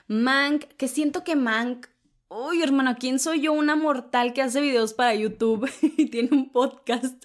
Mank, 0.06 0.64
que 0.76 0.86
siento 0.86 1.24
que 1.24 1.34
Mank 1.34 1.88
Uy, 2.28 2.60
hermana, 2.60 2.96
¿quién 2.96 3.20
soy 3.20 3.42
yo? 3.42 3.52
Una 3.52 3.76
mortal 3.76 4.32
que 4.32 4.42
hace 4.42 4.60
videos 4.60 4.94
para 4.94 5.14
YouTube 5.14 5.70
y 5.96 6.06
tiene 6.06 6.30
un 6.32 6.50
podcast. 6.50 7.24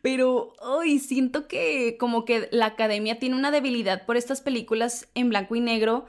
Pero, 0.00 0.54
uy, 0.78 1.00
siento 1.00 1.46
que 1.46 1.98
como 2.00 2.24
que 2.24 2.48
la 2.50 2.66
academia 2.66 3.18
tiene 3.18 3.36
una 3.36 3.50
debilidad 3.50 4.06
por 4.06 4.16
estas 4.16 4.40
películas 4.40 5.06
en 5.14 5.28
blanco 5.28 5.54
y 5.54 5.60
negro, 5.60 6.06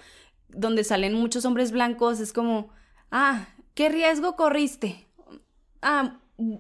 donde 0.50 0.84
salen 0.84 1.14
muchos 1.14 1.46
hombres 1.46 1.72
blancos. 1.72 2.20
Es 2.20 2.34
como, 2.34 2.70
ah, 3.12 3.48
¿qué 3.74 3.90
riesgo 3.90 4.36
corriste? 4.36 5.08
Ah, 5.82 6.20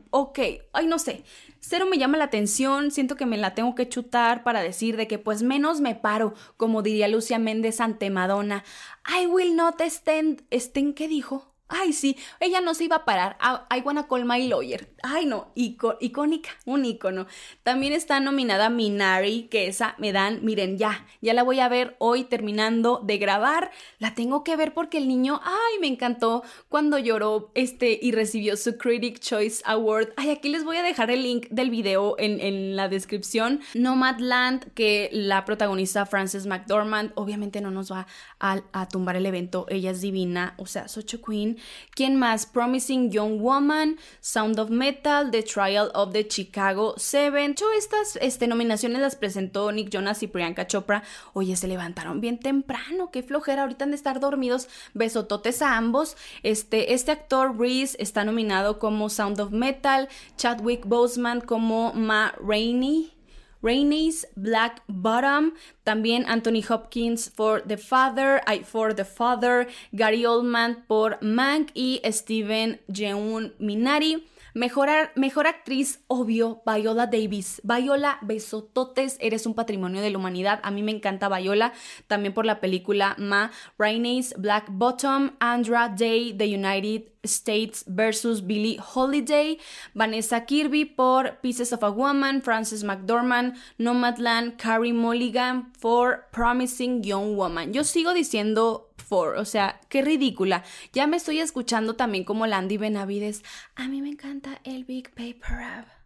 ok, 0.10 0.40
ay 0.74 0.88
no 0.88 1.00
sé, 1.00 1.24
cero 1.60 1.86
me 1.90 1.98
llama 1.98 2.18
la 2.18 2.26
atención, 2.26 2.92
siento 2.92 3.16
que 3.16 3.26
me 3.26 3.38
la 3.38 3.56
tengo 3.56 3.76
que 3.76 3.88
chutar 3.88 4.44
para 4.44 4.62
decir 4.62 4.98
de 4.98 5.08
que 5.08 5.20
pues 5.20 5.42
menos 5.42 5.82
me 5.82 5.96
paro, 5.96 6.34
como 6.58 6.82
diría 6.82 7.08
Lucia 7.08 7.40
Méndez 7.40 7.80
ante 7.80 8.10
Madonna. 8.10 8.64
I 9.08 9.28
will 9.28 9.56
not 9.56 9.82
stand, 9.82 10.44
¿estén 10.50 10.94
qué 10.94 11.08
dijo? 11.08 11.49
Ay, 11.72 11.94
sí, 11.94 12.18
ella 12.40 12.62
no 12.62 12.74
se 12.74 12.86
iba 12.86 12.96
a 12.96 13.06
parar. 13.06 13.38
I, 13.70 13.82
wanna 13.82 14.08
call 14.08 14.26
my 14.26 14.48
lawyer. 14.48 14.90
Ay, 15.04 15.28
no, 15.28 15.52
icónica, 15.54 16.50
un 16.66 16.84
icono. 16.84 17.28
También 17.62 17.94
está 17.94 18.20
nominada 18.20 18.72
Minari, 18.72 19.44
que 19.44 19.68
esa 19.68 19.94
me 20.00 20.12
dan, 20.12 20.44
miren, 20.44 20.80
ya, 20.80 21.06
ya 21.22 21.36
la 21.36 21.44
voy 21.44 21.60
a 21.60 21.70
ver 21.70 21.96
hoy 22.00 22.24
terminando 22.24 23.02
de 23.06 23.20
grabar. 23.20 23.70
La 24.00 24.16
tengo 24.16 24.44
que 24.44 24.56
ver 24.56 24.74
porque 24.74 24.98
el 24.98 25.08
niño, 25.08 25.42
ay, 25.44 25.80
me 25.80 25.86
encantó 25.86 26.42
cuando 26.70 26.98
lloró 26.98 27.52
este 27.54 28.00
y 28.02 28.14
recibió 28.14 28.58
su 28.58 28.76
Critic 28.80 29.20
Choice 29.20 29.62
Award. 29.64 30.14
Ay, 30.18 30.32
aquí 30.32 30.50
les 30.50 30.64
voy 30.64 30.78
a 30.78 30.82
dejar 30.82 31.12
el 31.12 31.22
link 31.22 31.50
del 31.52 31.70
video 31.70 32.16
en, 32.18 32.40
en 32.40 32.76
la 32.76 32.90
descripción. 32.90 33.62
Nomadland, 33.76 34.74
que 34.74 35.10
la 35.12 35.46
protagonista 35.46 36.08
Frances 36.08 36.48
McDormand, 36.48 37.12
obviamente 37.14 37.62
no 37.62 37.70
nos 37.70 37.92
va 37.92 38.08
a, 38.40 38.64
a 38.74 38.88
tumbar 38.88 39.18
el 39.18 39.28
evento. 39.28 39.68
Ella 39.70 39.92
es 39.92 40.02
divina, 40.02 40.56
o 40.58 40.66
sea, 40.66 40.88
Socho 40.88 41.22
Queen 41.22 41.59
¿Quién 41.92 42.16
más? 42.16 42.46
Promising 42.46 43.12
Young 43.12 43.40
Woman, 43.42 43.98
Sound 44.22 44.60
of 44.60 44.70
Metal, 44.70 45.32
The 45.32 45.44
Trial 45.44 45.92
of 45.94 46.14
the 46.14 46.28
Chicago 46.28 46.96
Seven. 46.98 47.56
Yo 47.56 47.68
estas 47.78 48.18
este, 48.22 48.48
nominaciones 48.48 49.02
las 49.02 49.16
presentó 49.16 49.72
Nick 49.72 49.90
Jonas 49.90 50.24
y 50.24 50.28
Priyanka 50.28 50.68
Chopra. 50.68 51.04
Oye, 51.34 51.56
se 51.56 51.68
levantaron 51.68 52.22
bien 52.22 52.40
temprano, 52.40 53.12
qué 53.12 53.24
flojera, 53.24 53.64
ahorita 53.64 53.86
han 53.86 53.92
de 53.92 53.98
estar 53.98 54.20
dormidos. 54.20 54.68
Besototes 54.94 55.62
a 55.62 55.78
ambos. 55.78 56.18
Este, 56.44 56.94
este 56.94 57.12
actor 57.12 57.60
Reese 57.60 57.98
está 58.00 58.24
nominado 58.24 58.80
como 58.80 59.10
Sound 59.10 59.40
of 59.40 59.52
Metal, 59.52 60.08
Chadwick 60.38 60.86
Boseman 60.86 61.42
como 61.42 61.94
Ma 61.94 62.34
Rainey. 62.40 63.19
Rainey's 63.62 64.26
Black 64.36 64.82
Bottom, 64.88 65.54
también 65.84 66.26
Anthony 66.28 66.62
Hopkins 66.62 67.30
for 67.30 67.62
The 67.62 67.78
Father, 67.78 68.42
I 68.48 68.64
for 68.64 68.94
The 68.94 69.06
Father, 69.06 69.68
Gary 69.92 70.26
Oldman 70.26 70.86
por 70.88 71.18
Mank 71.22 71.72
y 71.74 72.02
Steven 72.12 72.80
Yeun 72.88 73.54
Minari. 73.60 74.24
Mejor, 74.54 74.90
mejor, 75.16 75.48
actriz, 75.48 76.00
obvio, 76.08 76.62
Viola 76.66 77.08
Davis. 77.08 77.62
Viola, 77.64 78.18
besototes, 78.22 79.18
eres 79.20 79.46
un 79.46 79.54
patrimonio 79.54 80.02
de 80.02 80.10
la 80.10 80.18
humanidad. 80.18 80.60
A 80.64 80.72
mí 80.72 80.84
me 80.84 80.92
encanta 80.92 81.30
Viola, 81.30 81.74
también 82.08 82.34
por 82.34 82.46
la 82.46 82.60
película 82.60 83.16
Ma 83.18 83.52
Rainey's 83.78 84.34
Black 84.38 84.68
Bottom, 84.70 85.32
Andra 85.40 85.90
Day, 85.90 86.34
The 86.34 86.46
United 86.46 87.12
States 87.24 87.84
versus 87.88 88.46
Billie 88.46 88.80
Holiday, 88.80 89.60
Vanessa 89.94 90.46
Kirby 90.46 90.86
por 90.86 91.40
Pieces 91.42 91.74
of 91.74 91.84
a 91.84 91.90
Woman, 91.90 92.42
Frances 92.42 92.84
McDormand, 92.84 93.56
Nomadland, 93.78 94.58
Carrie 94.58 94.94
Mulligan 94.94 95.72
for 95.78 96.28
Promising 96.32 97.04
Young 97.04 97.36
Woman. 97.36 97.74
Yo 97.74 97.84
sigo 97.84 98.14
diciendo 98.14 98.89
o 99.12 99.46
sea, 99.46 99.80
qué 99.90 100.02
ridícula. 100.02 100.64
Ya 100.94 101.08
me 101.08 101.18
estoy 101.18 101.40
escuchando 101.40 101.96
también 101.96 102.24
como 102.24 102.48
Landy 102.48 102.78
Benavides. 102.78 103.44
A 103.76 103.88
mí 103.88 104.02
me 104.02 104.10
encanta 104.10 104.60
el 104.64 104.86
Big 104.86 105.10
Paper 105.12 105.58
Up. 105.80 106.00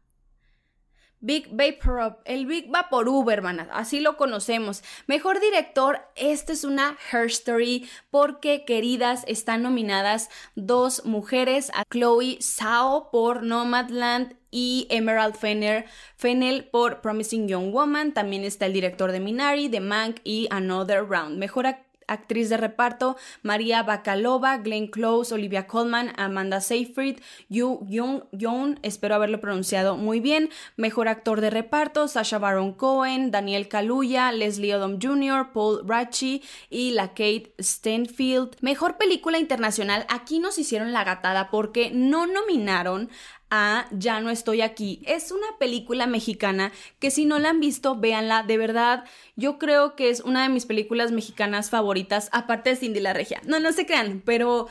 Big 1.26 1.48
Vapor 1.52 2.20
el 2.26 2.46
Big 2.46 2.70
Vapor 2.70 3.08
hermanas, 3.32 3.70
así 3.72 4.02
lo 4.02 4.18
conocemos. 4.18 4.84
Mejor 5.08 5.40
director, 5.40 6.02
esta 6.18 6.52
es 6.52 6.66
una 6.66 6.98
Her 7.14 7.28
Story 7.28 7.90
porque, 8.12 8.66
queridas, 8.66 9.24
están 9.26 9.64
nominadas 9.64 10.30
dos 10.56 11.06
mujeres, 11.06 11.72
a 11.76 11.86
Chloe 11.90 12.40
Zhao 12.42 13.10
por 13.10 13.42
Nomadland 13.42 14.36
y 14.52 14.86
Emerald 14.90 15.36
Fennel, 15.36 15.86
Fennel 16.18 16.66
por 16.66 17.00
Promising 17.00 17.48
Young 17.48 17.72
Woman. 17.72 18.14
También 18.14 18.44
está 18.44 18.66
el 18.66 18.74
director 18.74 19.14
de 19.14 19.22
Minari, 19.22 19.70
de 19.70 19.80
Mank 19.80 20.18
y 20.26 20.48
Another 20.52 21.08
Round. 21.08 21.38
Mejor 21.38 21.68
actriz 22.08 22.50
de 22.50 22.58
reparto, 22.58 23.18
María 23.42 23.84
Bacalova, 23.84 24.58
Glenn 24.58 24.88
Close, 24.88 25.34
Olivia 25.34 25.68
Colman, 25.68 26.14
Amanda 26.18 26.62
Seyfried, 26.62 27.20
Yu 27.50 27.86
Young, 27.88 28.78
espero 28.82 29.16
haberlo 29.16 29.40
pronunciado 29.40 29.98
muy 29.98 30.20
bien. 30.20 30.50
Mejor 30.78 31.08
actor 31.08 31.42
de 31.42 31.50
reparto, 31.50 32.08
Sasha 32.08 32.40
Baron 32.40 32.74
Cohen, 32.74 33.32
Daniel 33.32 33.68
Kaluuya, 33.68 34.32
Leslie 34.32 34.76
Odom 34.76 35.00
Jr., 35.02 35.52
Paul 35.54 35.82
Ratchie 35.88 36.42
y 36.70 36.92
la 36.92 37.10
Kate 37.10 37.54
Stanfield. 37.60 38.56
Mejor 38.62 38.98
película 38.98 39.40
internacional, 39.40 40.06
aquí 40.10 40.40
nos 40.40 40.58
hicieron 40.58 40.94
la 40.94 41.04
gatada 41.04 41.50
porque 41.50 41.92
no 41.92 42.28
nominaron 42.28 43.10
a 43.50 43.88
Ya 43.92 44.20
no 44.20 44.30
estoy 44.30 44.62
aquí. 44.62 45.02
Es 45.06 45.32
una 45.32 45.58
película 45.60 46.08
mexicana 46.08 46.72
que 47.00 47.12
si 47.12 47.26
no 47.26 47.40
la 47.40 47.50
han 47.50 47.60
visto, 47.60 47.96
véanla. 47.96 48.44
De 48.44 48.58
verdad, 48.58 49.06
yo 49.36 49.60
creo 49.60 49.96
que 49.96 50.10
es 50.10 50.22
una 50.22 50.44
de 50.44 50.50
mis 50.50 50.66
películas 50.66 51.12
mexicanas 51.12 51.70
favoritas, 51.70 52.30
aparte 52.32 52.72
de 52.72 52.76
Cindy 52.76 53.00
la 53.00 53.14
Regia. 53.14 53.42
No, 53.46 53.60
no 53.60 53.72
se 53.72 53.86
crean, 53.86 54.22
pero 54.26 54.68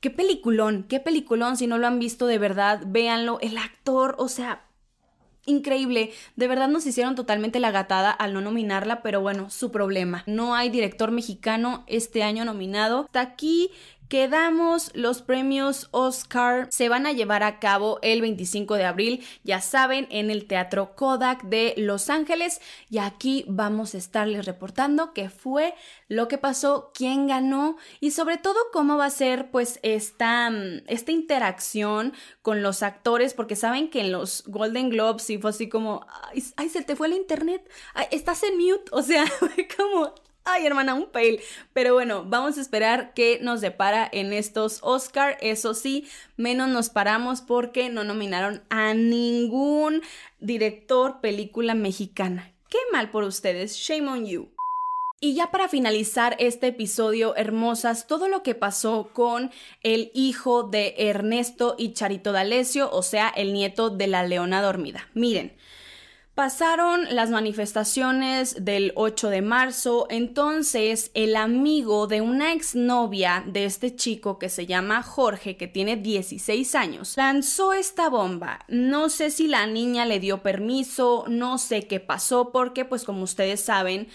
qué 0.00 0.10
peliculón, 0.10 0.84
qué 0.88 1.00
peliculón. 1.00 1.56
Si 1.56 1.66
no 1.66 1.78
lo 1.78 1.86
han 1.86 1.98
visto, 1.98 2.26
de 2.26 2.38
verdad, 2.38 2.82
véanlo. 2.86 3.38
El 3.40 3.56
actor, 3.58 4.14
o 4.18 4.28
sea, 4.28 4.68
increíble. 5.48 6.12
De 6.36 6.48
verdad 6.48 6.68
nos 6.68 6.86
hicieron 6.86 7.14
totalmente 7.14 7.60
la 7.60 7.70
gatada 7.70 8.10
al 8.10 8.34
no 8.34 8.40
nominarla, 8.40 9.02
pero 9.02 9.20
bueno, 9.20 9.50
su 9.50 9.72
problema. 9.72 10.22
No 10.26 10.54
hay 10.54 10.68
director 10.68 11.10
mexicano 11.10 11.84
este 11.86 12.22
año 12.22 12.44
nominado. 12.44 13.06
Hasta 13.06 13.20
aquí 13.20 13.70
quedamos. 14.08 14.90
Los 14.94 15.22
premios 15.22 15.88
Oscar 15.90 16.68
se 16.70 16.88
van 16.88 17.06
a 17.06 17.12
llevar 17.12 17.42
a 17.42 17.58
cabo 17.58 17.98
el 18.02 18.20
25 18.20 18.74
de 18.74 18.84
abril, 18.84 19.24
ya 19.44 19.60
saben, 19.60 20.06
en 20.10 20.30
el 20.30 20.46
Teatro 20.46 20.94
Kodak 20.96 21.44
de 21.44 21.74
Los 21.76 22.10
Ángeles. 22.10 22.60
Y 22.90 22.98
aquí 22.98 23.44
vamos 23.48 23.94
a 23.94 23.98
estarles 23.98 24.46
reportando 24.46 25.12
qué 25.12 25.30
fue 25.30 25.74
lo 26.08 26.28
que 26.28 26.38
pasó, 26.38 26.90
quién 26.94 27.26
ganó 27.26 27.76
y 28.00 28.12
sobre 28.12 28.38
todo 28.38 28.56
cómo 28.72 28.96
va 28.96 29.06
a 29.06 29.10
ser 29.10 29.50
pues 29.50 29.78
esta, 29.82 30.50
esta 30.86 31.12
interacción 31.12 32.14
con 32.42 32.62
los 32.62 32.82
actores, 32.82 33.34
porque 33.34 33.56
saben 33.56 33.90
que 33.90 34.00
en 34.00 34.12
los 34.12 34.44
Golden 34.46 34.88
Globes 34.88 35.22
sí 35.22 35.38
fue 35.38 35.50
así 35.50 35.68
como, 35.68 36.06
ay, 36.56 36.68
se 36.68 36.82
te 36.82 36.96
fue 36.96 37.08
el 37.08 37.14
internet, 37.14 37.68
estás 38.10 38.42
en 38.42 38.56
mute, 38.56 38.90
o 38.92 39.02
sea, 39.02 39.24
como 39.76 40.14
Ay, 40.50 40.66
hermana, 40.66 40.94
un 40.94 41.10
fail. 41.12 41.40
Pero 41.74 41.92
bueno, 41.92 42.24
vamos 42.24 42.56
a 42.56 42.62
esperar 42.62 43.12
qué 43.12 43.38
nos 43.42 43.60
depara 43.60 44.08
en 44.10 44.32
estos 44.32 44.78
Oscar. 44.82 45.36
Eso 45.42 45.74
sí, 45.74 46.08
menos 46.38 46.70
nos 46.70 46.88
paramos 46.88 47.42
porque 47.42 47.90
no 47.90 48.02
nominaron 48.02 48.62
a 48.70 48.94
ningún 48.94 50.00
director 50.40 51.20
película 51.20 51.74
mexicana. 51.74 52.50
Qué 52.70 52.78
mal 52.92 53.10
por 53.10 53.24
ustedes. 53.24 53.76
Shame 53.76 54.08
on 54.08 54.26
you. 54.26 54.48
Y 55.20 55.34
ya 55.34 55.50
para 55.50 55.68
finalizar 55.68 56.34
este 56.38 56.68
episodio, 56.68 57.36
hermosas, 57.36 58.06
todo 58.06 58.28
lo 58.28 58.42
que 58.42 58.54
pasó 58.54 59.10
con 59.12 59.50
el 59.82 60.10
hijo 60.14 60.62
de 60.62 60.94
Ernesto 60.96 61.74
y 61.76 61.92
Charito 61.92 62.32
D'Alessio, 62.32 62.88
o 62.90 63.02
sea, 63.02 63.28
el 63.28 63.52
nieto 63.52 63.90
de 63.90 64.06
la 64.06 64.22
leona 64.22 64.62
dormida. 64.62 65.08
Miren, 65.12 65.56
Pasaron 66.38 67.16
las 67.16 67.30
manifestaciones 67.30 68.64
del 68.64 68.92
8 68.94 69.28
de 69.28 69.42
marzo, 69.42 70.06
entonces 70.08 71.10
el 71.14 71.34
amigo 71.34 72.06
de 72.06 72.20
una 72.20 72.52
exnovia 72.52 73.42
de 73.44 73.64
este 73.64 73.96
chico 73.96 74.38
que 74.38 74.48
se 74.48 74.64
llama 74.64 75.02
Jorge, 75.02 75.56
que 75.56 75.66
tiene 75.66 75.96
16 75.96 76.76
años, 76.76 77.16
lanzó 77.16 77.72
esta 77.72 78.08
bomba. 78.08 78.60
No 78.68 79.08
sé 79.08 79.32
si 79.32 79.48
la 79.48 79.66
niña 79.66 80.06
le 80.06 80.20
dio 80.20 80.44
permiso, 80.44 81.24
no 81.26 81.58
sé 81.58 81.88
qué 81.88 81.98
pasó, 81.98 82.52
porque 82.52 82.84
pues 82.84 83.02
como 83.02 83.24
ustedes 83.24 83.60
saben, 83.60 84.06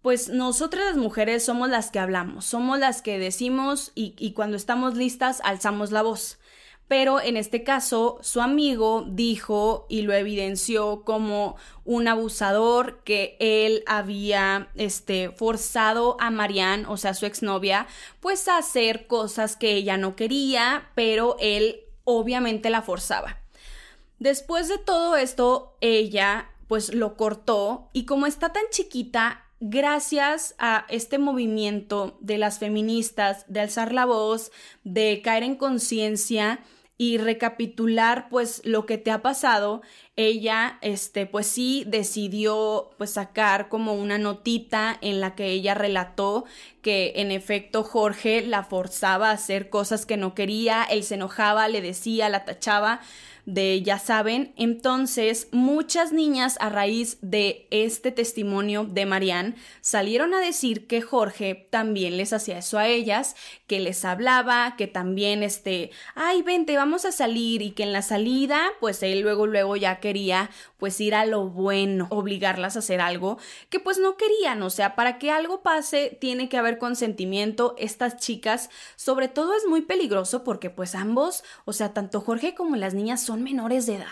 pues 0.00 0.28
nosotras 0.28 0.84
las 0.84 0.96
mujeres 0.96 1.44
somos 1.44 1.70
las 1.70 1.90
que 1.90 1.98
hablamos, 1.98 2.44
somos 2.44 2.78
las 2.78 3.02
que 3.02 3.18
decimos 3.18 3.90
y, 3.96 4.14
y 4.16 4.32
cuando 4.32 4.56
estamos 4.56 4.94
listas 4.94 5.40
alzamos 5.42 5.90
la 5.90 6.02
voz 6.02 6.38
pero 6.88 7.20
en 7.20 7.36
este 7.36 7.64
caso 7.64 8.18
su 8.20 8.40
amigo 8.40 9.04
dijo 9.08 9.86
y 9.88 10.02
lo 10.02 10.12
evidenció 10.12 11.02
como 11.04 11.56
un 11.84 12.08
abusador 12.08 13.02
que 13.04 13.36
él 13.40 13.82
había 13.86 14.68
este, 14.74 15.30
forzado 15.30 16.16
a 16.20 16.30
Marianne, 16.30 16.86
o 16.88 16.96
sea, 16.96 17.14
su 17.14 17.26
exnovia, 17.26 17.86
pues 18.20 18.48
a 18.48 18.58
hacer 18.58 19.06
cosas 19.06 19.56
que 19.56 19.72
ella 19.72 19.96
no 19.96 20.16
quería, 20.16 20.90
pero 20.94 21.36
él 21.40 21.80
obviamente 22.04 22.70
la 22.70 22.82
forzaba. 22.82 23.38
Después 24.18 24.68
de 24.68 24.78
todo 24.78 25.16
esto, 25.16 25.76
ella 25.80 26.50
pues 26.68 26.94
lo 26.94 27.16
cortó 27.16 27.90
y 27.92 28.06
como 28.06 28.26
está 28.26 28.52
tan 28.52 28.64
chiquita, 28.70 29.44
gracias 29.60 30.54
a 30.58 30.86
este 30.88 31.18
movimiento 31.18 32.18
de 32.20 32.38
las 32.38 32.58
feministas, 32.58 33.44
de 33.48 33.60
alzar 33.60 33.92
la 33.92 34.04
voz, 34.04 34.52
de 34.82 35.20
caer 35.22 35.42
en 35.42 35.56
conciencia, 35.56 36.60
y 36.96 37.18
recapitular 37.18 38.28
pues 38.28 38.62
lo 38.64 38.86
que 38.86 38.98
te 38.98 39.10
ha 39.10 39.20
pasado, 39.20 39.82
ella 40.16 40.78
este 40.80 41.26
pues 41.26 41.46
sí 41.46 41.84
decidió 41.86 42.90
pues 42.98 43.10
sacar 43.10 43.68
como 43.68 43.94
una 43.94 44.16
notita 44.16 44.96
en 45.00 45.20
la 45.20 45.34
que 45.34 45.48
ella 45.48 45.74
relató 45.74 46.44
que 46.82 47.14
en 47.16 47.32
efecto 47.32 47.82
Jorge 47.82 48.42
la 48.42 48.62
forzaba 48.62 49.30
a 49.30 49.34
hacer 49.34 49.70
cosas 49.70 50.06
que 50.06 50.16
no 50.16 50.34
quería, 50.34 50.84
él 50.84 51.02
se 51.02 51.14
enojaba, 51.14 51.66
le 51.66 51.80
decía, 51.80 52.28
la 52.28 52.44
tachaba, 52.44 53.00
de 53.46 53.82
ya 53.82 53.98
saben. 53.98 54.52
Entonces, 54.56 55.48
muchas 55.52 56.12
niñas 56.12 56.56
a 56.60 56.68
raíz 56.68 57.18
de 57.20 57.66
este 57.70 58.10
testimonio 58.10 58.84
de 58.84 59.06
Marianne 59.06 59.54
salieron 59.80 60.34
a 60.34 60.40
decir 60.40 60.86
que 60.86 61.02
Jorge 61.02 61.68
también 61.70 62.16
les 62.16 62.32
hacía 62.32 62.58
eso 62.58 62.78
a 62.78 62.88
ellas, 62.88 63.36
que 63.66 63.80
les 63.80 64.04
hablaba, 64.04 64.76
que 64.76 64.86
también 64.86 65.42
este, 65.42 65.90
ay, 66.14 66.42
vente, 66.42 66.76
vamos 66.76 67.04
a 67.04 67.12
salir 67.12 67.62
y 67.62 67.72
que 67.72 67.82
en 67.82 67.92
la 67.92 68.02
salida, 68.02 68.62
pues 68.80 69.02
él 69.02 69.20
luego, 69.20 69.46
luego 69.46 69.76
ya 69.76 70.00
quería 70.00 70.50
pues 70.78 71.00
ir 71.00 71.14
a 71.14 71.24
lo 71.24 71.48
bueno, 71.48 72.08
obligarlas 72.10 72.76
a 72.76 72.80
hacer 72.80 73.00
algo 73.00 73.38
que 73.70 73.80
pues 73.80 73.98
no 73.98 74.16
querían, 74.16 74.62
o 74.62 74.70
sea, 74.70 74.94
para 74.94 75.18
que 75.18 75.30
algo 75.30 75.62
pase 75.62 76.16
tiene 76.20 76.48
que 76.48 76.58
haber 76.58 76.78
consentimiento. 76.78 77.74
Estas 77.78 78.16
chicas, 78.16 78.70
sobre 78.96 79.28
todo 79.28 79.54
es 79.56 79.66
muy 79.66 79.82
peligroso 79.82 80.44
porque 80.44 80.70
pues 80.70 80.94
ambos, 80.94 81.42
o 81.64 81.72
sea, 81.72 81.92
tanto 81.92 82.20
Jorge 82.20 82.54
como 82.54 82.76
las 82.76 82.94
niñas 82.94 83.22
son 83.22 83.33
menores 83.40 83.86
de 83.86 83.96
edad. 83.96 84.06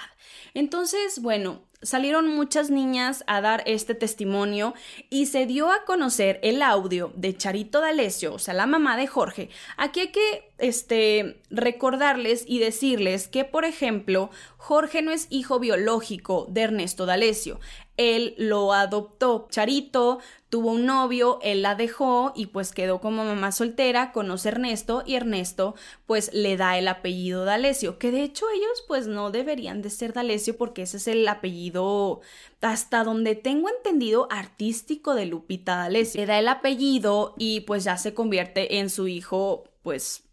Entonces, 0.55 1.21
bueno, 1.21 1.63
salieron 1.83 2.29
muchas 2.29 2.71
niñas 2.71 3.25
a 3.27 3.41
dar 3.41 3.63
este 3.67 3.95
testimonio 3.95 4.75
y 5.11 5.27
se 5.27 5.47
dio 5.47 5.71
a 5.71 5.85
conocer 5.85 6.39
el 6.43 6.63
audio 6.63 7.13
de 7.17 7.37
Charito 7.37 7.81
D'Alessio, 7.81 8.35
o 8.35 8.39
sea, 8.39 8.55
la 8.55 8.67
mamá 8.67 8.97
de 8.97 9.07
Jorge. 9.07 9.51
Aquí 9.77 10.01
hay 10.01 10.09
que 10.09 10.51
este, 10.59 11.41
recordarles 11.51 12.45
y 12.47 12.59
decirles 12.59 13.29
que, 13.29 13.45
por 13.45 13.65
ejemplo, 13.65 14.31
Jorge 14.57 15.03
no 15.03 15.11
es 15.11 15.27
hijo 15.31 15.59
biológico 15.59 16.47
de 16.49 16.63
Ernesto 16.63 17.07
D'Alessio. 17.07 17.59
Él 17.97 18.35
lo 18.39 18.73
adoptó. 18.73 19.47
Charito 19.51 20.19
tuvo 20.49 20.73
un 20.73 20.87
novio, 20.87 21.39
él 21.43 21.63
la 21.63 21.75
dejó 21.75 22.33
y 22.35 22.47
pues 22.47 22.73
quedó 22.73 23.01
como 23.01 23.25
mamá 23.25 23.53
soltera, 23.53 24.13
conoce 24.13 24.49
a 24.49 24.53
Ernesto 24.53 25.03
y 25.07 25.15
Ernesto 25.15 25.75
pues 26.07 26.33
le 26.35 26.57
da 26.57 26.77
el 26.77 26.89
apellido 26.89 27.45
D'Alessio, 27.45 27.99
que 27.99 28.11
de 28.11 28.23
hecho 28.23 28.47
ellos 28.55 28.85
pues 28.87 29.07
no 29.07 29.31
deberían 29.31 29.81
de 29.83 29.91
ser 29.91 30.13
D'Alessio 30.13 30.57
porque 30.57 30.83
ese 30.83 30.99
es 30.99 31.09
el 31.09 31.27
apellido 31.27 32.21
hasta 32.61 33.03
donde 33.05 33.35
tengo 33.35 33.69
entendido 33.69 34.29
artístico 34.31 35.15
de 35.15 35.27
Lupita 35.27 35.77
D'Alessio. 35.77 36.21
Le 36.21 36.27
da 36.27 36.39
el 36.39 36.49
apellido 36.49 37.35
y 37.39 37.61
pues 37.61 37.85
ya 37.85 37.97
se 37.97 38.15
convierte 38.15 38.79
en 38.79 38.91
su 38.91 39.09
hijo 39.09 39.65
pues 39.83 40.25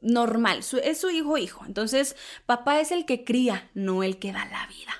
normal, 0.00 0.60
es 0.82 1.00
su 1.00 1.10
hijo 1.10 1.38
hijo. 1.38 1.64
Entonces, 1.66 2.16
papá 2.46 2.80
es 2.80 2.92
el 2.92 3.04
que 3.04 3.24
cría, 3.24 3.70
no 3.74 4.02
el 4.02 4.18
que 4.18 4.32
da 4.32 4.44
la 4.46 4.66
vida. 4.66 4.92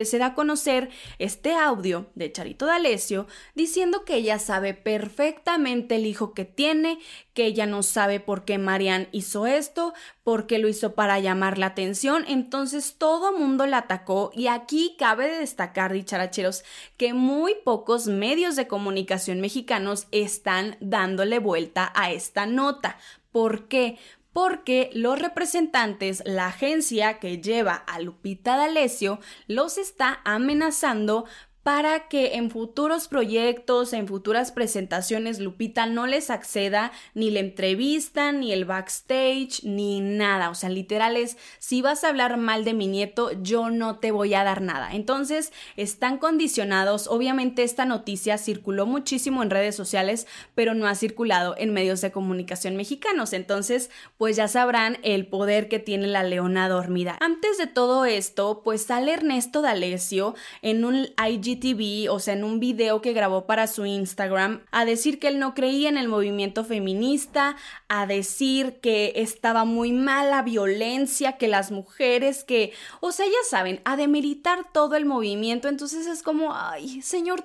Se 0.00 0.18
da 0.18 0.26
a 0.26 0.34
conocer 0.34 0.90
este 1.18 1.54
audio 1.54 2.10
de 2.14 2.32
Charito 2.32 2.66
D'Alessio 2.66 3.26
diciendo 3.54 4.04
que 4.04 4.16
ella 4.16 4.38
sabe 4.38 4.74
perfectamente 4.74 5.96
el 5.96 6.06
hijo 6.06 6.34
que 6.34 6.44
tiene, 6.44 6.98
que 7.32 7.46
ella 7.46 7.66
no 7.66 7.82
sabe 7.82 8.18
por 8.18 8.44
qué 8.44 8.58
Marian 8.58 9.08
hizo 9.12 9.46
esto, 9.46 9.94
por 10.24 10.46
qué 10.46 10.58
lo 10.58 10.68
hizo 10.68 10.94
para 10.94 11.20
llamar 11.20 11.58
la 11.58 11.66
atención, 11.66 12.24
entonces 12.26 12.96
todo 12.98 13.38
mundo 13.38 13.66
la 13.66 13.78
atacó 13.78 14.30
y 14.34 14.48
aquí 14.48 14.96
cabe 14.98 15.28
de 15.28 15.38
destacar, 15.38 15.92
dicharacheros, 15.92 16.64
que 16.96 17.14
muy 17.14 17.54
pocos 17.64 18.06
medios 18.06 18.56
de 18.56 18.66
comunicación 18.66 19.40
mexicanos 19.40 20.08
están 20.10 20.76
dándole 20.80 21.38
vuelta 21.38 21.92
a 21.94 22.10
esta 22.10 22.46
nota. 22.46 22.98
¿Por 23.30 23.68
qué? 23.68 23.98
Porque 24.34 24.90
los 24.92 25.18
representantes, 25.18 26.22
la 26.26 26.48
agencia 26.48 27.20
que 27.20 27.40
lleva 27.40 27.76
a 27.76 28.00
Lupita 28.00 28.56
D'Alessio, 28.56 29.20
los 29.46 29.78
está 29.78 30.20
amenazando 30.24 31.24
para 31.64 32.08
que 32.08 32.34
en 32.34 32.50
futuros 32.50 33.08
proyectos, 33.08 33.94
en 33.94 34.06
futuras 34.06 34.52
presentaciones, 34.52 35.40
Lupita 35.40 35.86
no 35.86 36.06
les 36.06 36.28
acceda 36.28 36.92
ni 37.14 37.30
la 37.30 37.40
entrevista, 37.40 38.32
ni 38.32 38.52
el 38.52 38.66
backstage, 38.66 39.64
ni 39.64 40.02
nada. 40.02 40.50
O 40.50 40.54
sea, 40.54 40.68
literal 40.68 41.16
es, 41.16 41.38
si 41.58 41.80
vas 41.80 42.04
a 42.04 42.10
hablar 42.10 42.36
mal 42.36 42.64
de 42.64 42.74
mi 42.74 42.86
nieto, 42.86 43.32
yo 43.40 43.70
no 43.70 43.98
te 43.98 44.10
voy 44.10 44.34
a 44.34 44.44
dar 44.44 44.60
nada. 44.60 44.90
Entonces, 44.92 45.54
están 45.76 46.18
condicionados. 46.18 47.08
Obviamente 47.08 47.62
esta 47.62 47.86
noticia 47.86 48.36
circuló 48.36 48.84
muchísimo 48.84 49.42
en 49.42 49.48
redes 49.48 49.74
sociales, 49.74 50.26
pero 50.54 50.74
no 50.74 50.86
ha 50.86 50.94
circulado 50.94 51.54
en 51.56 51.72
medios 51.72 52.02
de 52.02 52.12
comunicación 52.12 52.76
mexicanos. 52.76 53.32
Entonces, 53.32 53.88
pues 54.18 54.36
ya 54.36 54.48
sabrán 54.48 54.98
el 55.02 55.26
poder 55.28 55.70
que 55.70 55.78
tiene 55.78 56.08
la 56.08 56.24
leona 56.24 56.68
dormida. 56.68 57.16
Antes 57.20 57.56
de 57.56 57.66
todo 57.66 58.04
esto, 58.04 58.60
pues 58.62 58.82
sale 58.82 59.14
Ernesto 59.14 59.62
D'Alessio 59.62 60.34
en 60.60 60.84
un 60.84 61.08
IG 61.26 61.53
TV, 61.56 62.08
o 62.08 62.18
sea, 62.18 62.34
en 62.34 62.44
un 62.44 62.60
video 62.60 63.00
que 63.00 63.12
grabó 63.12 63.46
para 63.46 63.66
su 63.66 63.86
Instagram, 63.86 64.62
a 64.70 64.84
decir 64.84 65.18
que 65.18 65.28
él 65.28 65.38
no 65.38 65.54
creía 65.54 65.88
en 65.88 65.96
el 65.96 66.08
movimiento 66.08 66.64
feminista, 66.64 67.56
a 67.88 68.06
decir 68.06 68.80
que 68.80 69.12
estaba 69.16 69.64
muy 69.64 69.92
mal 69.92 70.30
la 70.30 70.42
violencia, 70.42 71.36
que 71.36 71.48
las 71.48 71.70
mujeres, 71.70 72.44
que, 72.44 72.72
o 73.00 73.12
sea, 73.12 73.26
ya 73.26 73.32
saben, 73.48 73.80
a 73.84 73.96
demeritar 73.96 74.70
todo 74.72 74.96
el 74.96 75.04
movimiento. 75.04 75.68
Entonces 75.68 76.06
es 76.06 76.22
como, 76.22 76.54
ay, 76.54 77.02
señor, 77.02 77.44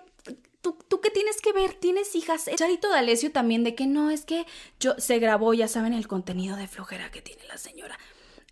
¿Tú, 0.62 0.78
¿Tú, 0.90 1.00
qué 1.00 1.10
tienes 1.10 1.40
que 1.42 1.54
ver? 1.54 1.74
¿Tienes 1.74 2.14
hijas? 2.16 2.50
Charito 2.58 2.90
D'Alessio 2.90 3.32
también 3.32 3.64
de 3.64 3.76
que 3.76 3.88
no, 3.88 4.12
es 4.12 4.26
que 4.26 4.46
yo 4.78 4.94
se 4.98 5.18
grabó, 5.18 5.54
ya 5.54 5.70
saben, 5.70 5.94
el 5.94 6.10
contenido 6.10 6.58
de 6.58 6.68
flojera 6.68 7.10
que 7.12 7.22
tiene 7.22 7.46
la 7.48 7.58
señora 7.58 7.98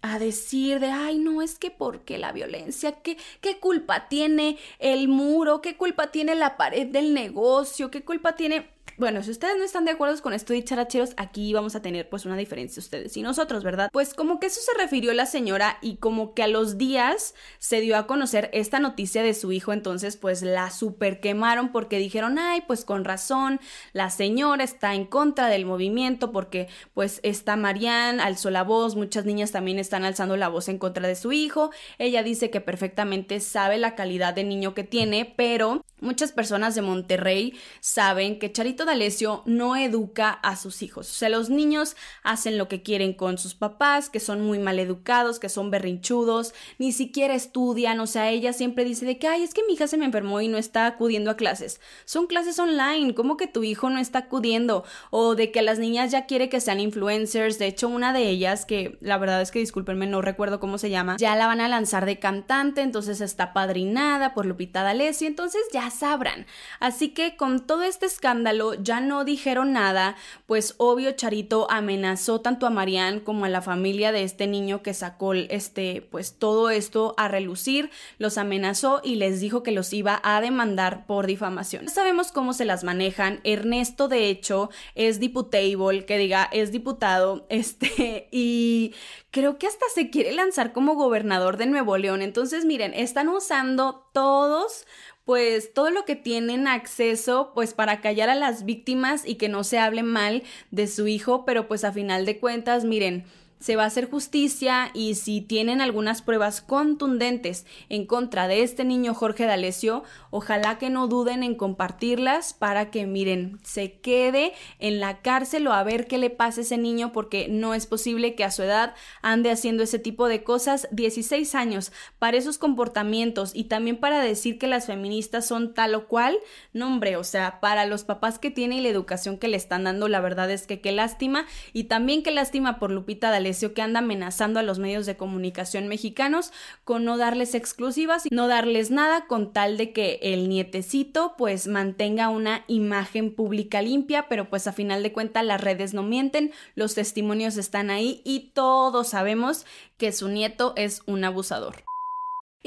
a 0.01 0.19
decir 0.19 0.79
de, 0.79 0.87
ay, 0.87 1.19
no, 1.19 1.41
es 1.41 1.57
que 1.57 1.71
porque 1.71 2.17
la 2.17 2.31
violencia, 2.31 3.01
¿qué, 3.01 3.17
¿qué 3.41 3.59
culpa 3.59 4.07
tiene 4.07 4.57
el 4.79 5.07
muro? 5.07 5.61
¿Qué 5.61 5.75
culpa 5.77 6.11
tiene 6.11 6.35
la 6.35 6.57
pared 6.57 6.87
del 6.87 7.13
negocio? 7.13 7.91
¿Qué 7.91 8.03
culpa 8.03 8.35
tiene 8.35 8.76
bueno, 8.97 9.21
si 9.21 9.29
ustedes 9.29 9.57
no 9.57 9.63
están 9.63 9.85
de 9.85 9.91
acuerdo 9.91 10.19
con 10.23 10.33
esto 10.33 10.53
de 10.53 10.63
characheros, 10.63 11.11
aquí 11.17 11.53
vamos 11.53 11.75
a 11.75 11.83
tener 11.83 12.09
pues 12.09 12.25
una 12.25 12.35
diferencia 12.35 12.79
ustedes 12.79 13.15
y 13.15 13.21
nosotros, 13.21 13.63
¿verdad? 13.63 13.89
Pues 13.93 14.15
como 14.15 14.39
que 14.39 14.47
eso 14.47 14.59
se 14.59 14.75
refirió 14.75 15.13
la 15.13 15.27
señora 15.27 15.77
y 15.81 15.97
como 15.97 16.33
que 16.33 16.41
a 16.41 16.47
los 16.47 16.79
días 16.79 17.35
se 17.59 17.79
dio 17.79 17.95
a 17.95 18.07
conocer 18.07 18.49
esta 18.53 18.79
noticia 18.79 19.21
de 19.21 19.35
su 19.35 19.51
hijo, 19.51 19.71
entonces 19.71 20.17
pues 20.17 20.41
la 20.41 20.71
super 20.71 21.19
quemaron 21.19 21.71
porque 21.71 21.99
dijeron, 21.99 22.39
ay, 22.39 22.63
pues 22.65 22.85
con 22.85 23.05
razón, 23.05 23.59
la 23.93 24.09
señora 24.09 24.63
está 24.63 24.95
en 24.95 25.05
contra 25.05 25.47
del 25.47 25.65
movimiento 25.65 26.31
porque 26.31 26.67
pues 26.95 27.19
está 27.21 27.55
Marianne, 27.55 28.23
alzó 28.23 28.49
la 28.49 28.63
voz, 28.63 28.95
muchas 28.95 29.25
niñas 29.25 29.51
también 29.51 29.77
están 29.77 30.05
alzando 30.05 30.37
la 30.37 30.49
voz 30.49 30.69
en 30.69 30.79
contra 30.79 31.07
de 31.07 31.15
su 31.15 31.31
hijo, 31.31 31.69
ella 31.99 32.23
dice 32.23 32.49
que 32.49 32.61
perfectamente 32.61 33.41
sabe 33.41 33.77
la 33.77 33.93
calidad 33.93 34.33
de 34.33 34.43
niño 34.43 34.73
que 34.73 34.83
tiene, 34.83 35.31
pero 35.37 35.85
muchas 36.01 36.31
personas 36.31 36.73
de 36.73 36.81
Monterrey 36.81 37.53
saben 37.79 38.39
que 38.39 38.51
Charito 38.51 38.86
D'Alessio 38.87 39.43
no 39.45 39.75
educa 39.75 40.31
a 40.31 40.55
sus 40.55 40.81
hijos. 40.81 41.09
O 41.09 41.13
sea, 41.13 41.29
los 41.29 41.51
niños 41.51 41.95
hacen 42.23 42.57
lo 42.57 42.67
que 42.67 42.81
quieren 42.81 43.13
con 43.13 43.37
sus 43.37 43.53
papás, 43.53 44.09
que 44.09 44.19
son 44.19 44.41
muy 44.41 44.57
mal 44.57 44.79
educados, 44.79 45.39
que 45.39 45.49
son 45.49 45.69
berrinchudos, 45.69 46.55
ni 46.79 46.91
siquiera 46.91 47.35
estudian. 47.35 47.99
O 47.99 48.07
sea, 48.07 48.31
ella 48.31 48.53
siempre 48.53 48.83
dice 48.83 49.05
de 49.05 49.19
que, 49.19 49.27
ay, 49.27 49.43
es 49.43 49.53
que 49.53 49.61
mi 49.67 49.73
hija 49.73 49.87
se 49.87 49.97
me 49.97 50.05
enfermó 50.05 50.41
y 50.41 50.47
no 50.47 50.57
está 50.57 50.87
acudiendo 50.87 51.29
a 51.29 51.37
clases. 51.37 51.79
Son 52.05 52.27
clases 52.27 52.57
online, 52.57 53.13
¿cómo 53.13 53.37
que 53.37 53.47
tu 53.47 53.63
hijo 53.63 53.89
no 53.89 53.99
está 53.99 54.19
acudiendo? 54.19 54.83
O 55.11 55.35
de 55.35 55.51
que 55.51 55.61
las 55.61 55.79
niñas 55.79 56.11
ya 56.11 56.25
quiere 56.25 56.49
que 56.49 56.61
sean 56.61 56.79
influencers. 56.79 57.59
De 57.59 57.67
hecho, 57.67 57.87
una 57.87 58.13
de 58.13 58.29
ellas, 58.29 58.65
que 58.65 58.97
la 59.01 59.17
verdad 59.17 59.41
es 59.41 59.51
que 59.51 59.59
discúlpenme, 59.59 60.07
no 60.07 60.21
recuerdo 60.21 60.59
cómo 60.59 60.77
se 60.77 60.89
llama, 60.89 61.17
ya 61.17 61.35
la 61.35 61.47
van 61.47 61.61
a 61.61 61.67
lanzar 61.67 62.05
de 62.05 62.19
cantante, 62.19 62.81
entonces 62.81 63.21
está 63.21 63.53
padrinada 63.53 64.33
por 64.33 64.45
Lupita 64.45 64.83
D'Alessio, 64.83 65.27
entonces 65.27 65.61
ya 65.73 65.89
sabrán. 65.89 66.45
Así 66.79 67.09
que 67.09 67.35
con 67.35 67.65
todo 67.65 67.83
este 67.83 68.05
escándalo, 68.05 68.75
ya 68.81 68.99
no 68.99 69.23
dijeron 69.23 69.73
nada, 69.73 70.15
pues 70.45 70.75
obvio 70.77 71.11
Charito 71.11 71.69
amenazó 71.69 72.41
tanto 72.41 72.65
a 72.65 72.69
Marianne 72.69 73.23
como 73.23 73.45
a 73.45 73.49
la 73.49 73.61
familia 73.61 74.11
de 74.11 74.23
este 74.23 74.47
niño 74.47 74.81
que 74.81 74.93
sacó 74.93 75.33
este, 75.33 76.07
pues 76.09 76.37
todo 76.37 76.69
esto 76.69 77.13
a 77.17 77.27
relucir, 77.27 77.89
los 78.17 78.37
amenazó 78.37 79.01
y 79.03 79.15
les 79.15 79.39
dijo 79.39 79.63
que 79.63 79.71
los 79.71 79.91
iba 79.93 80.19
a 80.23 80.41
demandar 80.41 81.05
por 81.05 81.27
difamación. 81.27 81.89
sabemos 81.89 82.31
cómo 82.31 82.53
se 82.53 82.65
las 82.65 82.83
manejan. 82.83 83.39
Ernesto, 83.43 84.07
de 84.07 84.29
hecho, 84.29 84.69
es 84.95 85.19
diputable, 85.19 86.05
que 86.05 86.17
diga, 86.17 86.49
es 86.51 86.71
diputado, 86.71 87.45
este, 87.49 88.27
y 88.31 88.93
creo 89.31 89.57
que 89.57 89.67
hasta 89.67 89.85
se 89.93 90.09
quiere 90.09 90.33
lanzar 90.33 90.73
como 90.73 90.95
gobernador 90.95 91.57
de 91.57 91.67
Nuevo 91.67 91.97
León. 91.97 92.21
Entonces, 92.21 92.65
miren, 92.65 92.93
están 92.93 93.29
usando 93.29 94.09
todos 94.13 94.85
pues 95.27 95.73
todo 95.73 95.89
lo 95.89 96.05
que 96.05 96.15
tienen 96.15 96.69
acceso 96.69 97.51
pues 97.53 97.73
para 97.73 97.99
callar 97.99 98.29
a 98.29 98.35
las 98.35 98.63
víctimas 98.63 99.27
y 99.27 99.35
que 99.35 99.49
no 99.49 99.65
se 99.65 99.77
hable 99.77 100.01
mal 100.01 100.43
de 100.71 100.87
su 100.87 101.05
hijo, 101.09 101.43
pero 101.43 101.67
pues 101.67 101.83
a 101.83 101.91
final 101.91 102.25
de 102.25 102.39
cuentas, 102.39 102.85
miren, 102.85 103.25
se 103.59 103.75
va 103.75 103.83
a 103.83 103.87
hacer 103.87 104.09
justicia 104.09 104.91
y 104.93 105.15
si 105.15 105.41
tienen 105.41 105.81
algunas 105.81 106.21
pruebas 106.21 106.61
contundentes 106.61 107.65
en 107.89 108.05
contra 108.05 108.47
de 108.47 108.61
este 108.61 108.85
niño 108.85 109.13
Jorge 109.13 109.45
D'Alessio, 109.45 110.03
ojalá 110.29 110.77
que 110.77 110.89
no 110.89 111.07
duden 111.07 111.43
en 111.43 111.55
compartirlas 111.55 112.53
para 112.53 112.91
que 112.91 113.07
miren, 113.07 113.59
se 113.63 113.99
quede 113.99 114.53
en 114.79 114.99
la 114.99 115.21
cárcel 115.21 115.67
o 115.67 115.73
a 115.73 115.83
ver 115.83 116.07
qué 116.07 116.17
le 116.17 116.29
pasa 116.29 116.61
a 116.61 116.63
ese 116.63 116.77
niño 116.77 117.11
porque 117.11 117.47
no 117.49 117.73
es 117.73 117.87
posible 117.87 118.35
que 118.35 118.43
a 118.43 118.51
su 118.51 118.63
edad 118.63 118.93
ande 119.21 119.51
haciendo 119.51 119.83
ese 119.83 119.99
tipo 119.99 120.27
de 120.27 120.43
cosas. 120.43 120.87
16 120.91 121.55
años 121.55 121.91
para 122.19 122.37
esos 122.37 122.57
comportamientos 122.57 123.51
y 123.53 123.65
también 123.65 123.97
para 123.97 124.21
decir 124.21 124.57
que 124.59 124.67
las 124.67 124.85
feministas 124.85 125.47
son 125.47 125.73
tal 125.73 125.95
o 125.95 126.07
cual, 126.07 126.37
no 126.73 126.87
hombre, 126.87 127.17
o 127.17 127.23
sea, 127.23 127.59
para 127.59 127.85
los 127.85 128.03
papás 128.03 128.39
que 128.39 128.51
tiene 128.51 128.77
y 128.77 128.81
la 128.81 128.89
educación 128.89 129.37
que 129.37 129.47
le 129.47 129.57
están 129.57 129.85
dando, 129.85 130.07
la 130.07 130.19
verdad 130.19 130.51
es 130.51 130.67
que 130.67 130.81
qué 130.81 130.91
lástima 130.91 131.45
y 131.73 131.85
también 131.85 132.23
qué 132.23 132.31
lástima 132.31 132.79
por 132.79 132.91
Lupita 132.91 133.31
D'Alessio 133.31 133.46
que 133.73 133.81
anda 133.81 133.99
amenazando 133.99 134.59
a 134.59 134.63
los 134.63 134.79
medios 134.79 135.05
de 135.05 135.17
comunicación 135.17 135.87
mexicanos 135.87 136.51
con 136.83 137.05
no 137.05 137.17
darles 137.17 137.55
exclusivas 137.55 138.25
y 138.25 138.29
no 138.33 138.47
darles 138.47 138.91
nada 138.91 139.25
con 139.27 139.53
tal 139.53 139.77
de 139.77 139.93
que 139.93 140.19
el 140.21 140.49
nietecito 140.49 141.35
pues 141.37 141.67
mantenga 141.67 142.29
una 142.29 142.63
imagen 142.67 143.33
pública 143.33 143.81
limpia, 143.81 144.27
pero 144.27 144.49
pues 144.49 144.67
a 144.67 144.73
final 144.73 145.03
de 145.03 145.13
cuentas 145.13 145.45
las 145.45 145.61
redes 145.61 145.93
no 145.93 146.03
mienten, 146.03 146.51
los 146.75 146.95
testimonios 146.95 147.57
están 147.57 147.89
ahí 147.89 148.21
y 148.23 148.51
todos 148.53 149.09
sabemos 149.09 149.65
que 149.97 150.11
su 150.11 150.27
nieto 150.27 150.73
es 150.75 151.01
un 151.05 151.23
abusador. 151.23 151.83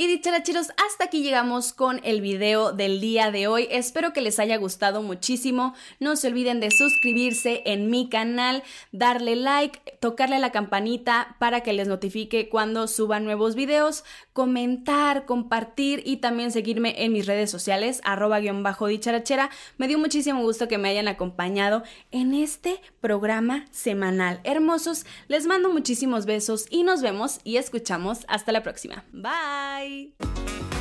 Y 0.01 0.07
dicharacheros, 0.07 0.71
hasta 0.83 1.05
aquí 1.05 1.23
llegamos 1.23 1.75
con 1.75 2.01
el 2.05 2.23
video 2.23 2.73
del 2.73 3.03
día 3.03 3.31
de 3.31 3.49
hoy. 3.49 3.69
Espero 3.71 4.15
que 4.15 4.23
les 4.23 4.39
haya 4.39 4.57
gustado 4.57 5.03
muchísimo. 5.03 5.75
No 5.99 6.17
se 6.17 6.29
olviden 6.29 6.59
de 6.59 6.71
suscribirse 6.71 7.61
en 7.67 7.91
mi 7.91 8.09
canal, 8.09 8.63
darle 8.93 9.37
like, 9.37 9.79
tocarle 10.01 10.39
la 10.39 10.53
campanita 10.53 11.37
para 11.39 11.61
que 11.61 11.75
les 11.75 11.87
notifique 11.87 12.49
cuando 12.49 12.89
suba 12.89 13.21
nuevos 13.21 13.55
videos, 13.55 14.05
comentar, 14.33 15.27
compartir 15.27 16.03
y 16.07 16.17
también 16.17 16.51
seguirme 16.51 17.05
en 17.05 17.13
mis 17.13 17.27
redes 17.27 17.51
sociales, 17.51 18.01
arroba 18.03 18.41
guion 18.41 18.63
bajo 18.63 18.87
dicharachera. 18.87 19.51
Me 19.77 19.87
dio 19.87 19.99
muchísimo 19.99 20.41
gusto 20.41 20.67
que 20.67 20.79
me 20.79 20.89
hayan 20.89 21.09
acompañado 21.09 21.83
en 22.11 22.33
este 22.33 22.81
programa 23.03 23.67
semanal. 23.71 24.41
Hermosos, 24.45 25.05
les 25.29 25.45
mando 25.45 25.69
muchísimos 25.69 26.25
besos 26.25 26.69
y 26.71 26.85
nos 26.85 27.03
vemos 27.03 27.41
y 27.45 27.59
escuchamos 27.59 28.21
hasta 28.29 28.51
la 28.51 28.63
próxima. 28.63 29.05
Bye. 29.13 29.90
Bye. 29.91 30.80